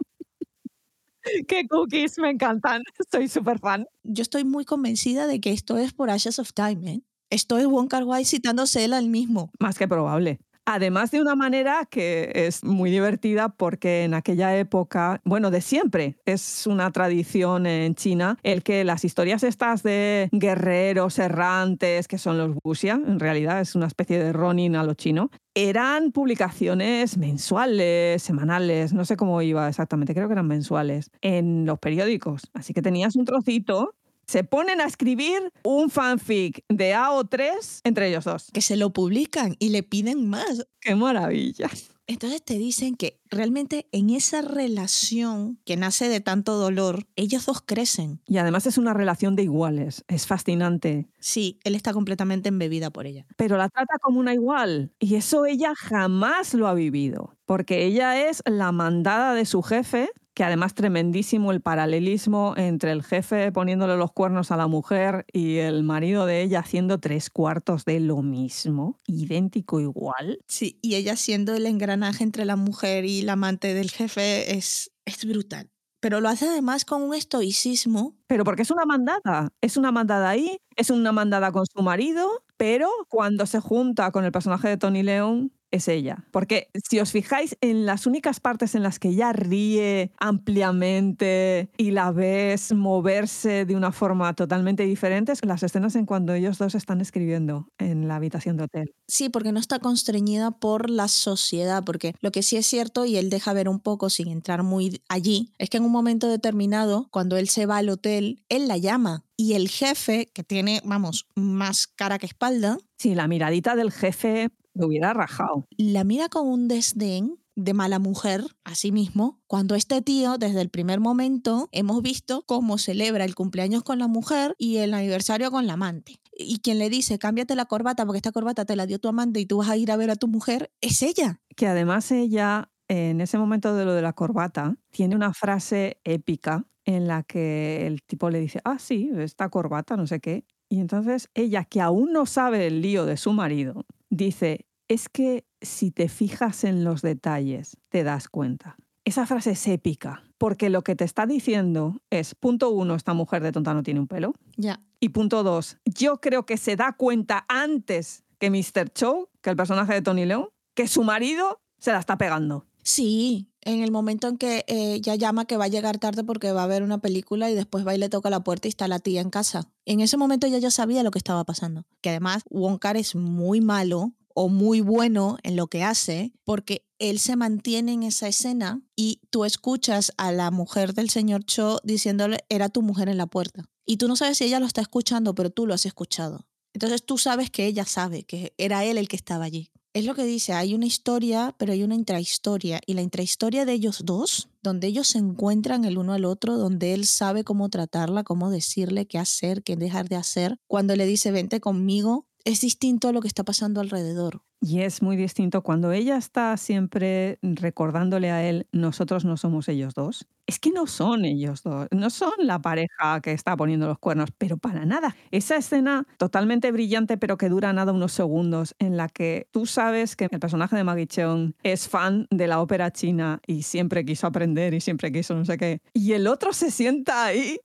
[1.48, 2.18] ¡Qué cookies!
[2.18, 2.82] Me encantan.
[3.10, 3.86] Soy súper fan.
[4.02, 7.02] Yo estoy muy convencida de que esto es por Ashes of Time, ¿eh?
[7.30, 9.50] Esto es Wong Kar Wai citándose él al mismo.
[9.58, 10.38] Más que probable.
[10.66, 16.16] Además de una manera que es muy divertida porque en aquella época, bueno, de siempre,
[16.24, 22.38] es una tradición en China el que las historias estas de guerreros errantes, que son
[22.38, 28.22] los wuxia, en realidad es una especie de ronin a lo chino, eran publicaciones mensuales,
[28.22, 32.50] semanales, no sé cómo iba exactamente, creo que eran mensuales, en los periódicos.
[32.54, 33.94] Así que tenías un trocito
[34.26, 38.50] se ponen a escribir un fanfic de AO3 entre ellos dos.
[38.52, 40.66] Que se lo publican y le piden más.
[40.80, 41.70] ¡Qué maravilla!
[42.06, 47.62] Entonces te dicen que realmente en esa relación que nace de tanto dolor, ellos dos
[47.64, 48.20] crecen.
[48.26, 51.08] Y además es una relación de iguales, es fascinante.
[51.18, 53.26] Sí, él está completamente embebida por ella.
[53.36, 58.28] Pero la trata como una igual y eso ella jamás lo ha vivido, porque ella
[58.28, 63.96] es la mandada de su jefe que además tremendísimo el paralelismo entre el jefe poniéndole
[63.96, 68.22] los cuernos a la mujer y el marido de ella haciendo tres cuartos de lo
[68.22, 70.40] mismo, idéntico igual.
[70.48, 74.92] Sí, y ella siendo el engranaje entre la mujer y la amante del jefe es,
[75.04, 75.70] es brutal.
[76.00, 78.14] Pero lo hace además con un estoicismo.
[78.26, 82.44] Pero porque es una mandada, es una mandada ahí, es una mandada con su marido,
[82.58, 86.24] pero cuando se junta con el personaje de Tony León, es ella.
[86.30, 91.90] Porque si os fijáis en las únicas partes en las que ella ríe ampliamente y
[91.90, 96.74] la ves moverse de una forma totalmente diferente, es las escenas en cuando ellos dos
[96.74, 98.94] están escribiendo en la habitación de hotel.
[99.08, 103.16] Sí, porque no está constreñida por la sociedad, porque lo que sí es cierto, y
[103.16, 107.08] él deja ver un poco sin entrar muy allí, es que en un momento determinado,
[107.10, 111.26] cuando él se va al hotel, él la llama y el jefe, que tiene, vamos,
[111.34, 112.78] más cara que espalda.
[112.96, 115.66] Sí, la miradita del jefe lo hubiera rajado.
[115.76, 120.60] La mira con un desdén de mala mujer a sí mismo, cuando este tío, desde
[120.60, 125.50] el primer momento, hemos visto cómo celebra el cumpleaños con la mujer y el aniversario
[125.50, 126.18] con la amante.
[126.36, 129.38] Y quien le dice, cámbiate la corbata porque esta corbata te la dio tu amante
[129.38, 131.40] y tú vas a ir a ver a tu mujer, es ella.
[131.54, 136.66] Que además ella, en ese momento de lo de la corbata, tiene una frase épica
[136.84, 140.44] en la que el tipo le dice, ah, sí, esta corbata, no sé qué.
[140.68, 143.86] Y entonces ella, que aún no sabe el lío de su marido,
[144.16, 148.76] dice, es que si te fijas en los detalles, te das cuenta.
[149.04, 153.42] Esa frase es épica, porque lo que te está diciendo es, punto uno, esta mujer
[153.42, 154.34] de tonta no tiene un pelo.
[154.56, 154.80] Ya.
[154.98, 158.90] Y punto dos, yo creo que se da cuenta antes que Mr.
[158.94, 162.66] Chow, que el personaje de Tony León, que su marido se la está pegando.
[162.84, 166.52] Sí, en el momento en que eh, ya llama que va a llegar tarde porque
[166.52, 168.88] va a ver una película y después va y le toca la puerta y está
[168.88, 169.72] la tía en casa.
[169.86, 171.86] En ese momento ella ya sabía lo que estaba pasando.
[172.02, 177.18] Que además Wonka es muy malo o muy bueno en lo que hace porque él
[177.18, 182.44] se mantiene en esa escena y tú escuchas a la mujer del señor Cho diciéndole
[182.50, 183.64] era tu mujer en la puerta.
[183.86, 186.46] Y tú no sabes si ella lo está escuchando, pero tú lo has escuchado.
[186.74, 189.70] Entonces tú sabes que ella sabe que era él el que estaba allí.
[189.94, 192.80] Es lo que dice, hay una historia, pero hay una intrahistoria.
[192.84, 196.94] Y la intrahistoria de ellos dos, donde ellos se encuentran el uno al otro, donde
[196.94, 200.56] él sabe cómo tratarla, cómo decirle qué hacer, qué dejar de hacer.
[200.66, 204.42] Cuando le dice, vente conmigo, es distinto a lo que está pasando alrededor.
[204.66, 209.92] Y es muy distinto cuando ella está siempre recordándole a él, nosotros no somos ellos
[209.92, 210.26] dos.
[210.46, 214.30] Es que no son ellos dos, no son la pareja que está poniendo los cuernos,
[214.38, 215.16] pero para nada.
[215.30, 220.16] Esa escena totalmente brillante, pero que dura nada unos segundos, en la que tú sabes
[220.16, 224.26] que el personaje de Maggie Cheung es fan de la ópera china y siempre quiso
[224.26, 225.82] aprender y siempre quiso no sé qué.
[225.92, 227.58] Y el otro se sienta ahí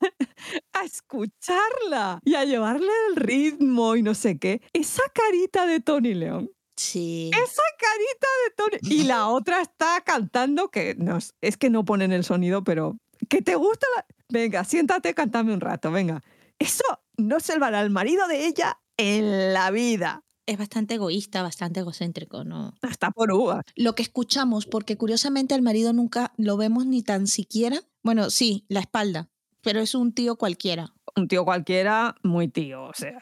[0.72, 4.60] a escucharla y a llevarle el ritmo y no sé qué.
[4.72, 6.50] Esa carita de Tony León.
[6.76, 7.30] Sí.
[7.32, 8.94] Esa carita de Tony.
[8.94, 12.96] Y la otra está cantando que no, es que no ponen el sonido, pero
[13.28, 13.86] que te gusta.
[13.96, 14.06] La...
[14.28, 16.22] Venga, siéntate, cántame un rato, venga.
[16.58, 16.84] Eso
[17.16, 20.22] no salvará al marido de ella en la vida.
[20.46, 22.74] Es bastante egoísta, bastante egocéntrico, ¿no?
[22.82, 23.64] Hasta por uvas.
[23.76, 27.80] Lo que escuchamos, porque curiosamente al marido nunca lo vemos ni tan siquiera.
[28.02, 29.30] Bueno, sí, la espalda,
[29.64, 30.92] pero es un tío cualquiera.
[31.16, 33.18] Un tío cualquiera, muy tío, o sea.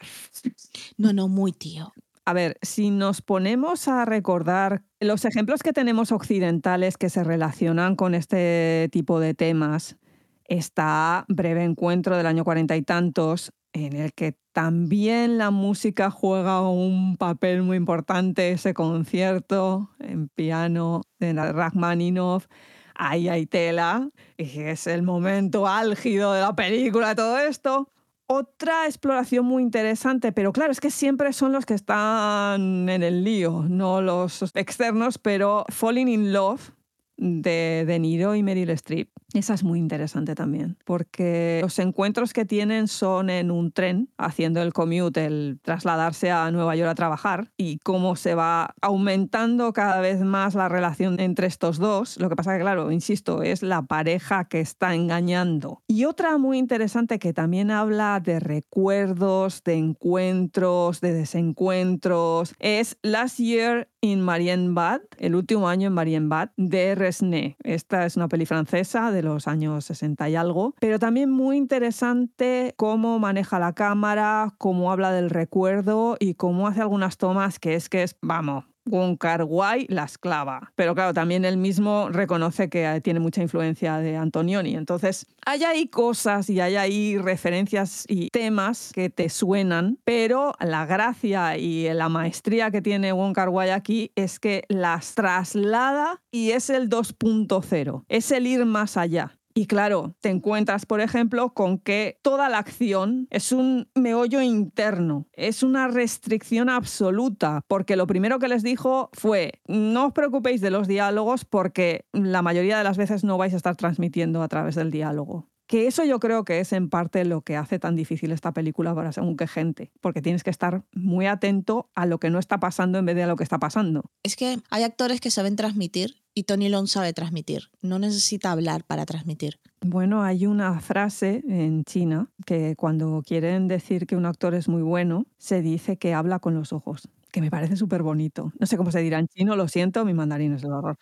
[0.97, 1.93] No, no, muy tío.
[2.25, 7.95] A ver, si nos ponemos a recordar los ejemplos que tenemos occidentales que se relacionan
[7.95, 9.97] con este tipo de temas,
[10.45, 16.61] está Breve Encuentro del año cuarenta y tantos, en el que también la música juega
[16.61, 22.47] un papel muy importante, ese concierto en piano de Rachmaninoff
[22.95, 27.89] ahí hay tela, y es el momento álgido de la película, todo esto.
[28.27, 33.23] Otra exploración muy interesante, pero claro, es que siempre son los que están en el
[33.23, 36.71] lío, no los externos, pero Falling in Love
[37.17, 39.09] de De Niro y Meryl Streep.
[39.33, 44.61] Esa es muy interesante también, porque los encuentros que tienen son en un tren, haciendo
[44.61, 50.01] el commute, el trasladarse a Nueva York a trabajar, y cómo se va aumentando cada
[50.01, 52.19] vez más la relación entre estos dos.
[52.19, 55.81] Lo que pasa que, claro, insisto, es la pareja que está engañando.
[55.87, 63.39] Y otra muy interesante que también habla de recuerdos, de encuentros, de desencuentros, es Last
[63.39, 67.55] Year in Marienbad, el último año en Marienbad, de Resné.
[67.63, 72.73] Esta es una peli francesa de los años 60 y algo, pero también muy interesante
[72.77, 77.89] cómo maneja la cámara, cómo habla del recuerdo y cómo hace algunas tomas que es
[77.89, 80.71] que es, vamos, Wai la esclava.
[80.75, 84.75] Pero claro, también él mismo reconoce que tiene mucha influencia de Antonioni.
[84.75, 90.85] Entonces, hay ahí cosas y hay ahí referencias y temas que te suenan, pero la
[90.85, 96.89] gracia y la maestría que tiene Wai aquí es que las traslada y es el
[96.89, 99.37] 2.0, es el ir más allá.
[99.55, 105.27] Y claro, te encuentras, por ejemplo, con que toda la acción es un meollo interno,
[105.33, 110.71] es una restricción absoluta, porque lo primero que les dijo fue, no os preocupéis de
[110.71, 114.73] los diálogos porque la mayoría de las veces no vais a estar transmitiendo a través
[114.73, 115.52] del diálogo.
[115.67, 118.93] Que eso yo creo que es en parte lo que hace tan difícil esta película
[118.93, 122.59] para según qué gente, porque tienes que estar muy atento a lo que no está
[122.59, 124.03] pasando en vez de a lo que está pasando.
[124.23, 127.69] Es que hay actores que saben transmitir y Tony Long sabe transmitir.
[127.81, 129.59] No necesita hablar para transmitir.
[129.81, 134.81] Bueno, hay una frase en China que cuando quieren decir que un actor es muy
[134.81, 138.51] bueno, se dice que habla con los ojos, que me parece súper bonito.
[138.59, 140.97] No sé cómo se dirá en chino, lo siento, mi mandarín es el horror.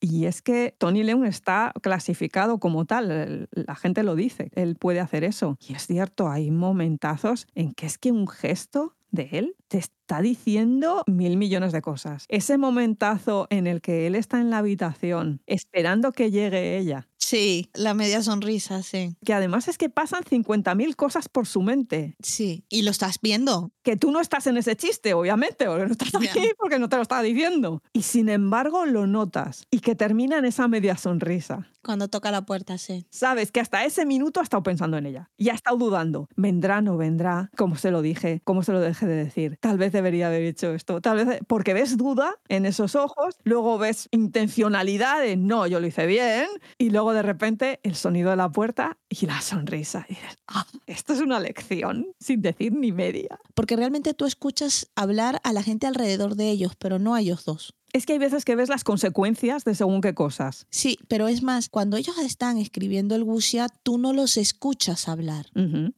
[0.00, 5.00] Y es que Tony Leung está clasificado como tal, la gente lo dice, él puede
[5.00, 5.56] hacer eso.
[5.66, 10.20] Y es cierto, hay momentazos en que es que un gesto de él te está
[10.20, 12.26] diciendo mil millones de cosas.
[12.28, 17.08] Ese momentazo en el que él está en la habitación esperando que llegue ella.
[17.26, 19.16] Sí, la media sonrisa, sí.
[19.24, 22.14] Que además es que pasan 50.000 cosas por su mente.
[22.22, 23.72] Sí, y lo estás viendo.
[23.82, 26.94] Que tú no estás en ese chiste, obviamente, porque no estás aquí porque no te
[26.94, 27.82] lo estaba diciendo.
[27.92, 31.66] Y sin embargo lo notas y que termina en esa media sonrisa.
[31.82, 33.06] Cuando toca la puerta, sí.
[33.10, 36.28] Sabes que hasta ese minuto ha estado pensando en ella y ha estado dudando.
[36.36, 37.50] ¿Vendrá, no vendrá?
[37.56, 38.40] ¿Cómo se lo dije?
[38.44, 39.58] ¿Cómo se lo dejé de decir?
[39.60, 41.00] Tal vez debería haber hecho esto.
[41.00, 45.86] Tal vez, porque ves duda en esos ojos, luego ves intencionalidad de no, yo lo
[45.86, 46.46] hice bien,
[46.78, 50.06] y luego de repente el sonido de la puerta y la sonrisa.
[50.08, 50.16] Y
[50.48, 53.38] ah, esto es una lección sin decir ni media.
[53.54, 57.44] Porque realmente tú escuchas hablar a la gente alrededor de ellos, pero no a ellos
[57.44, 57.74] dos.
[57.96, 60.66] Es que hay veces que ves las consecuencias de según qué cosas.
[60.68, 65.46] Sí, pero es más, cuando ellos están escribiendo el Wuxia, tú no los escuchas hablar.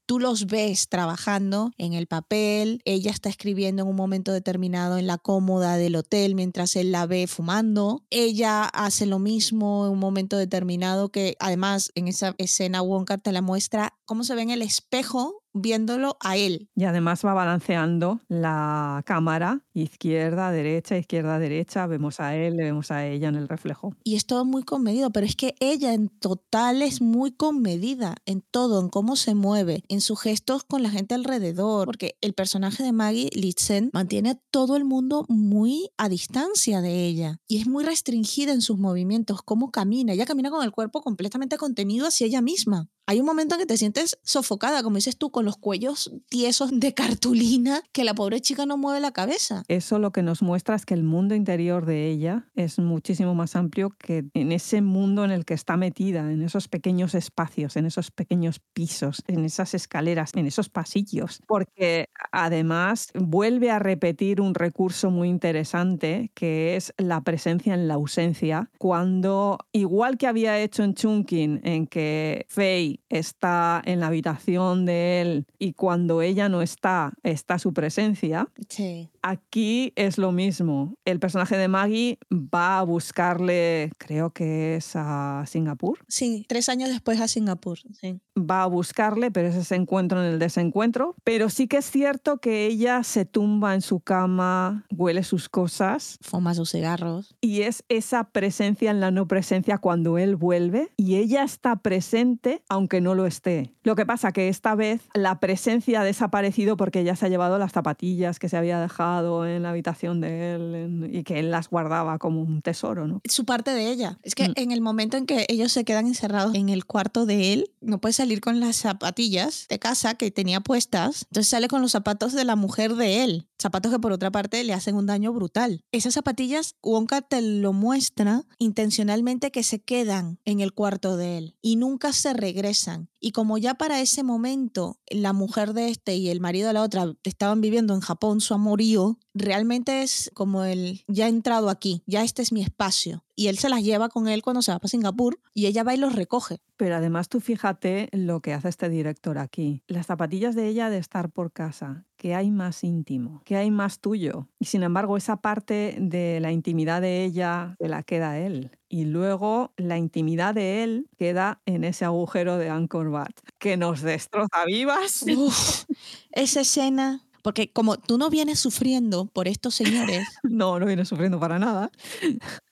[0.07, 5.09] Tú los ves trabajando en el papel, ella está escribiendo en un momento determinado en
[5.09, 9.99] la cómoda del hotel mientras él la ve fumando, ella hace lo mismo en un
[9.99, 14.51] momento determinado que además en esa escena Wonka te la muestra cómo se ve en
[14.51, 16.69] el espejo viéndolo a él.
[16.75, 21.87] Y además va balanceando la cámara izquierda, derecha, izquierda, derecha.
[21.87, 23.95] Vemos a él, le vemos a ella en el reflejo.
[24.05, 28.43] Y es todo muy comedido, pero es que ella en total es muy comedida en
[28.43, 32.83] todo, en cómo se mueve, en sus gestos con la gente alrededor, porque el personaje
[32.83, 37.67] de Maggie Litzen mantiene a todo el mundo muy a distancia de ella y es
[37.67, 40.13] muy restringida en sus movimientos, cómo camina.
[40.13, 42.89] Ella camina con el cuerpo completamente contenido hacia ella misma.
[43.11, 46.79] Hay un momento en que te sientes sofocada, como dices tú, con los cuellos tiesos
[46.79, 49.63] de cartulina, que la pobre chica no mueve la cabeza.
[49.67, 53.57] Eso lo que nos muestra es que el mundo interior de ella es muchísimo más
[53.57, 57.87] amplio que en ese mundo en el que está metida, en esos pequeños espacios, en
[57.87, 61.41] esos pequeños pisos, en esas escaleras, en esos pasillos.
[61.47, 67.95] Porque además vuelve a repetir un recurso muy interesante que es la presencia en la
[67.95, 74.86] ausencia, cuando igual que había hecho en Chunkin, en que Faye está en la habitación
[74.86, 79.11] de él y cuando ella no está, está su presencia, Sí.
[79.22, 80.94] Aquí es lo mismo.
[81.05, 86.88] El personaje de Maggie va a buscarle, creo que es a Singapur, Sí, tres años
[86.88, 87.78] después a Singapur.
[88.01, 88.20] Sí.
[88.38, 91.16] va a buscarle, pero es ese encuentro en el desencuentro.
[91.24, 95.49] Pero sí que es cierto cierto que ella se tumba en su cama, huele sus
[95.51, 97.36] cosas Fuma sus cigarros.
[97.42, 102.62] y es esa presencia en la no presencia cuando él vuelve y ella está presente
[102.68, 103.72] aunque no lo esté.
[103.84, 107.59] Lo que pasa que esta vez la presencia ha desaparecido porque ella se ha llevado
[107.59, 111.51] las zapatillas que se había dejado en la habitación de él en- y que él
[111.51, 113.20] las guardaba como un tesoro, ¿no?
[113.28, 114.18] Su parte de ella.
[114.22, 114.53] Es que Mm.
[114.57, 118.01] en el momento en que ellos se quedan encerrados en el cuarto de él, no
[118.01, 121.24] puede salir con las zapatillas de casa que tenía puestas.
[121.30, 123.47] Entonces sale con los zapatos de la mujer de él.
[123.61, 125.82] Zapatos que por otra parte le hacen un daño brutal.
[125.93, 131.57] Esas zapatillas, Wonka te lo muestra intencionalmente que se quedan en el cuarto de él
[131.61, 132.78] y nunca se regresan.
[133.20, 136.83] Y como ya para ese momento la mujer de este y el marido de la
[136.83, 142.03] otra estaban viviendo en Japón su amorío, realmente es como el ya he entrado aquí,
[142.07, 143.24] ya este es mi espacio.
[143.35, 145.95] Y él se las lleva con él cuando se va para Singapur y ella va
[145.95, 146.61] y los recoge.
[146.76, 149.83] Pero además tú fíjate lo que hace este director aquí.
[149.87, 154.01] Las zapatillas de ella de estar por casa, que hay más íntimo, que hay más
[154.01, 154.49] tuyo.
[154.59, 158.73] Y sin embargo, esa parte de la intimidad de ella se la queda él.
[158.89, 164.03] Y luego la intimidad de él queda en ese agujero de Angkor Wat, que nos
[164.03, 165.25] destroza vivas.
[165.27, 165.85] Uf,
[166.33, 171.40] esa escena, porque como tú no vienes sufriendo por estos señores, No, no viene sufriendo
[171.40, 171.90] para nada.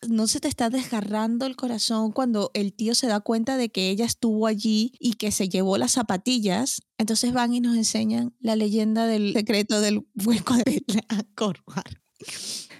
[0.07, 3.89] no se te está desgarrando el corazón cuando el tío se da cuenta de que
[3.89, 6.83] ella estuvo allí y que se llevó las zapatillas.
[6.99, 11.87] Entonces van y nos enseñan la leyenda del secreto del hueco de Angkor Wat.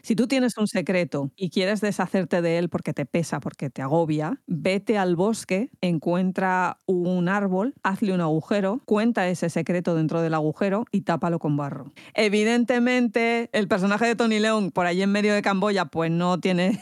[0.07, 3.83] Si tú tienes un secreto y quieres deshacerte de él porque te pesa, porque te
[3.83, 10.35] agobia, vete al bosque, encuentra un árbol, hazle un agujero, cuenta ese secreto dentro del
[10.35, 11.93] agujero y tápalo con barro.
[12.15, 16.81] Evidentemente, el personaje de Tony León por allí en medio de Camboya pues no tiene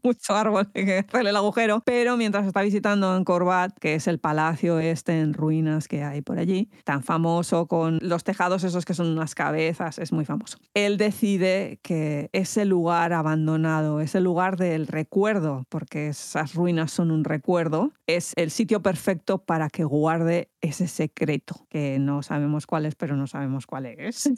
[0.04, 4.18] mucho árbol que hacerle el agujero, pero mientras está visitando Angkor Wat, que es el
[4.18, 8.94] palacio este en ruinas que hay por allí, tan famoso con los tejados esos que
[8.94, 10.58] son unas cabezas, es muy famoso.
[10.74, 17.24] Él decide que ese lugar abandonado, ese lugar del recuerdo, porque esas ruinas son un
[17.24, 22.94] recuerdo, es el sitio perfecto para que guarde ese secreto, que no sabemos cuál es,
[22.94, 24.30] pero no sabemos cuál es.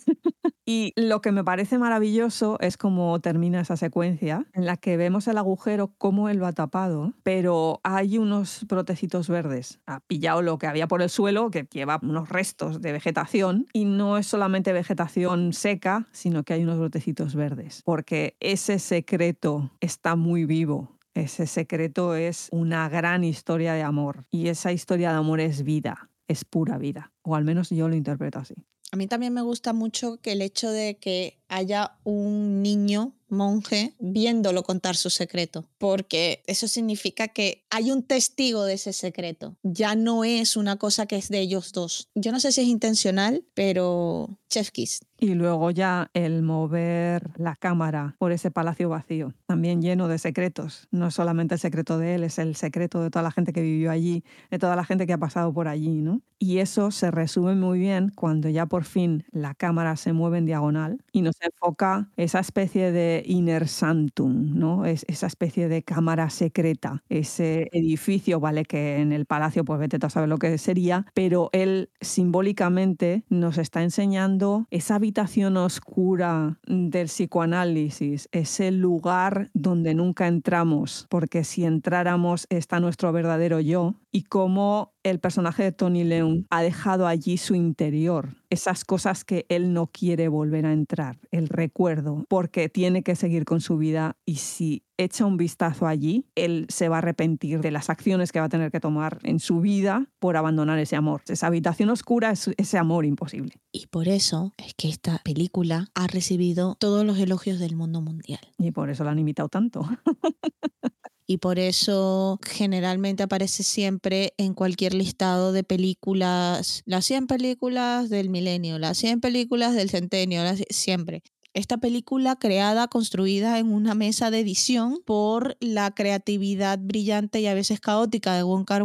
[0.64, 5.26] Y lo que me parece maravilloso es cómo termina esa secuencia en la que vemos
[5.26, 9.80] el agujero, cómo él lo ha tapado, pero hay unos brotecitos verdes.
[9.86, 13.84] Ha pillado lo que había por el suelo, que lleva unos restos de vegetación, y
[13.84, 20.14] no es solamente vegetación seca, sino que hay unos brotecitos verdes, porque ese secreto está
[20.14, 20.96] muy vivo.
[21.14, 26.08] Ese secreto es una gran historia de amor, y esa historia de amor es vida,
[26.28, 28.54] es pura vida, o al menos yo lo interpreto así.
[28.92, 33.94] A mí también me gusta mucho que el hecho de que haya un niño monje
[33.98, 39.56] viéndolo contar su secreto, porque eso significa que hay un testigo de ese secreto.
[39.62, 42.10] Ya no es una cosa que es de ellos dos.
[42.14, 44.70] Yo no sé si es intencional, pero chef.
[45.18, 50.88] Y luego ya el mover la cámara por ese palacio vacío, también lleno de secretos.
[50.90, 53.62] No es solamente el secreto de él, es el secreto de toda la gente que
[53.62, 56.22] vivió allí, de toda la gente que ha pasado por allí, ¿no?
[56.38, 60.46] Y eso se resume muy bien cuando ya por fin la cámara se mueve en
[60.46, 64.84] diagonal y nos enfoca esa especie de inner sanctum, ¿no?
[64.86, 68.64] Es esa especie de cámara secreta, ese edificio, ¿vale?
[68.64, 73.58] Que en el palacio, pues vete a saber lo que sería, pero él simbólicamente nos
[73.58, 82.46] está enseñando esa habitación oscura del psicoanálisis, ese lugar donde nunca entramos, porque si entráramos
[82.50, 87.54] está nuestro verdadero yo, y cómo el personaje de Tony Leung ha dejado allí su
[87.54, 93.16] interior, esas cosas que él no quiere volver a entrar, el recuerdo, porque tiene que
[93.16, 97.60] seguir con su vida y si echa un vistazo allí, él se va a arrepentir
[97.60, 100.94] de las acciones que va a tener que tomar en su vida por abandonar ese
[100.94, 101.22] amor.
[101.26, 103.60] Esa habitación oscura es ese amor imposible.
[103.72, 108.40] Y por eso es que esta película ha recibido todos los elogios del mundo mundial.
[108.58, 109.82] Y por eso la han imitado tanto.
[111.32, 118.28] y por eso generalmente aparece siempre en cualquier listado de películas, las 100 películas del
[118.28, 121.22] milenio, las 100 películas del centenio, las- siempre.
[121.54, 127.54] Esta película creada, construida en una mesa de edición por la creatividad brillante y a
[127.54, 128.84] veces caótica de Wong Kar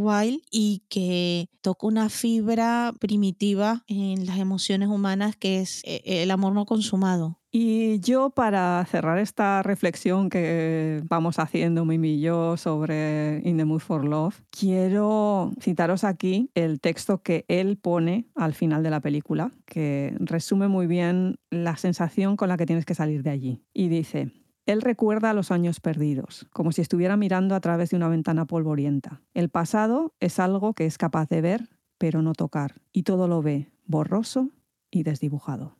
[0.51, 6.53] y que toca una fibra primitiva en las emociones humanas que es eh, el amor
[6.53, 7.36] no consumado.
[7.49, 13.63] Y yo para cerrar esta reflexión que vamos haciendo Mimi y yo sobre In the
[13.65, 18.99] Mood for Love, quiero citaros aquí el texto que él pone al final de la
[18.99, 23.63] película, que resume muy bien la sensación con la que tienes que salir de allí.
[23.73, 24.33] Y dice,
[24.65, 29.21] él recuerda los años perdidos, como si estuviera mirando a través de una ventana polvorienta.
[29.33, 33.41] El pasado es algo que es capaz de ver, pero no tocar, y todo lo
[33.41, 34.49] ve borroso
[34.91, 35.77] y desdibujado.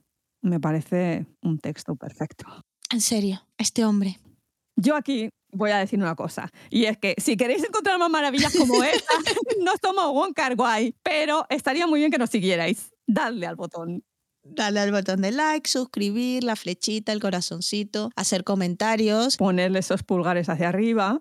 [0.47, 2.45] Me parece un texto perfecto.
[2.89, 4.17] En serio, este hombre.
[4.77, 8.55] Yo aquí voy a decir una cosa, y es que si queréis encontrar más maravillas
[8.55, 9.13] como esta,
[9.61, 12.91] no somos Wong Kar Wai, pero estaría muy bien que nos siguierais.
[13.07, 14.03] Dadle al botón.
[14.43, 19.35] Dale al botón de like, suscribir, la flechita, el corazoncito, hacer comentarios.
[19.35, 21.19] Ponerle esos pulgares hacia arriba.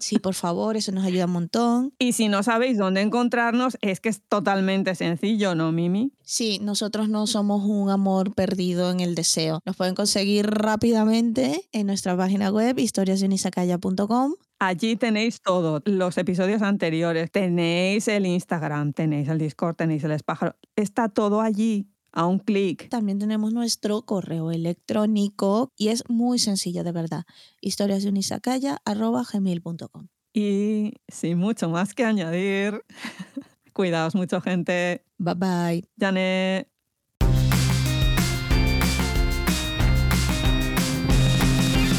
[0.00, 1.94] Sí, por favor, eso nos ayuda un montón.
[1.98, 6.12] Y si no sabéis dónde encontrarnos, es que es totalmente sencillo, ¿no, Mimi?
[6.22, 9.60] Sí, nosotros no somos un amor perdido en el deseo.
[9.64, 14.34] Nos pueden conseguir rápidamente en nuestra página web historiasdenisacaya.com.
[14.60, 20.56] Allí tenéis todo, los episodios anteriores, tenéis el Instagram, tenéis el Discord, tenéis el espájaro,
[20.76, 22.88] está todo allí a un clic.
[22.88, 27.24] También tenemos nuestro correo electrónico y es muy sencillo, de verdad.
[27.60, 32.82] historiasdeunisacaya.gmail.com Y sin mucho más que añadir,
[33.74, 35.04] cuidaos mucho, gente.
[35.18, 35.84] Bye bye.
[35.98, 36.70] Janet.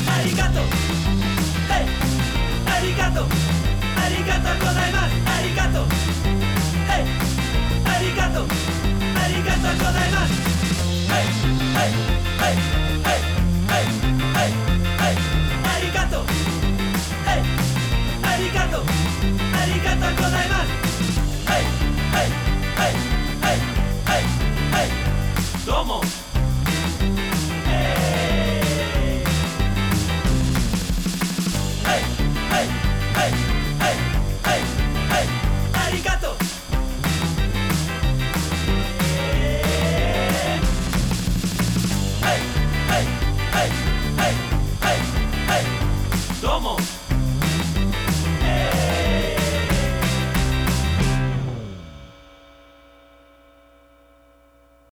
[0.08, 0.62] Arigato.
[1.70, 1.86] Hey.
[2.68, 3.28] Arigato.
[3.98, 4.95] Arigato.
[9.78, 10.34] ございます。
[11.12, 11.24] はい
[11.76, 12.95] はいはい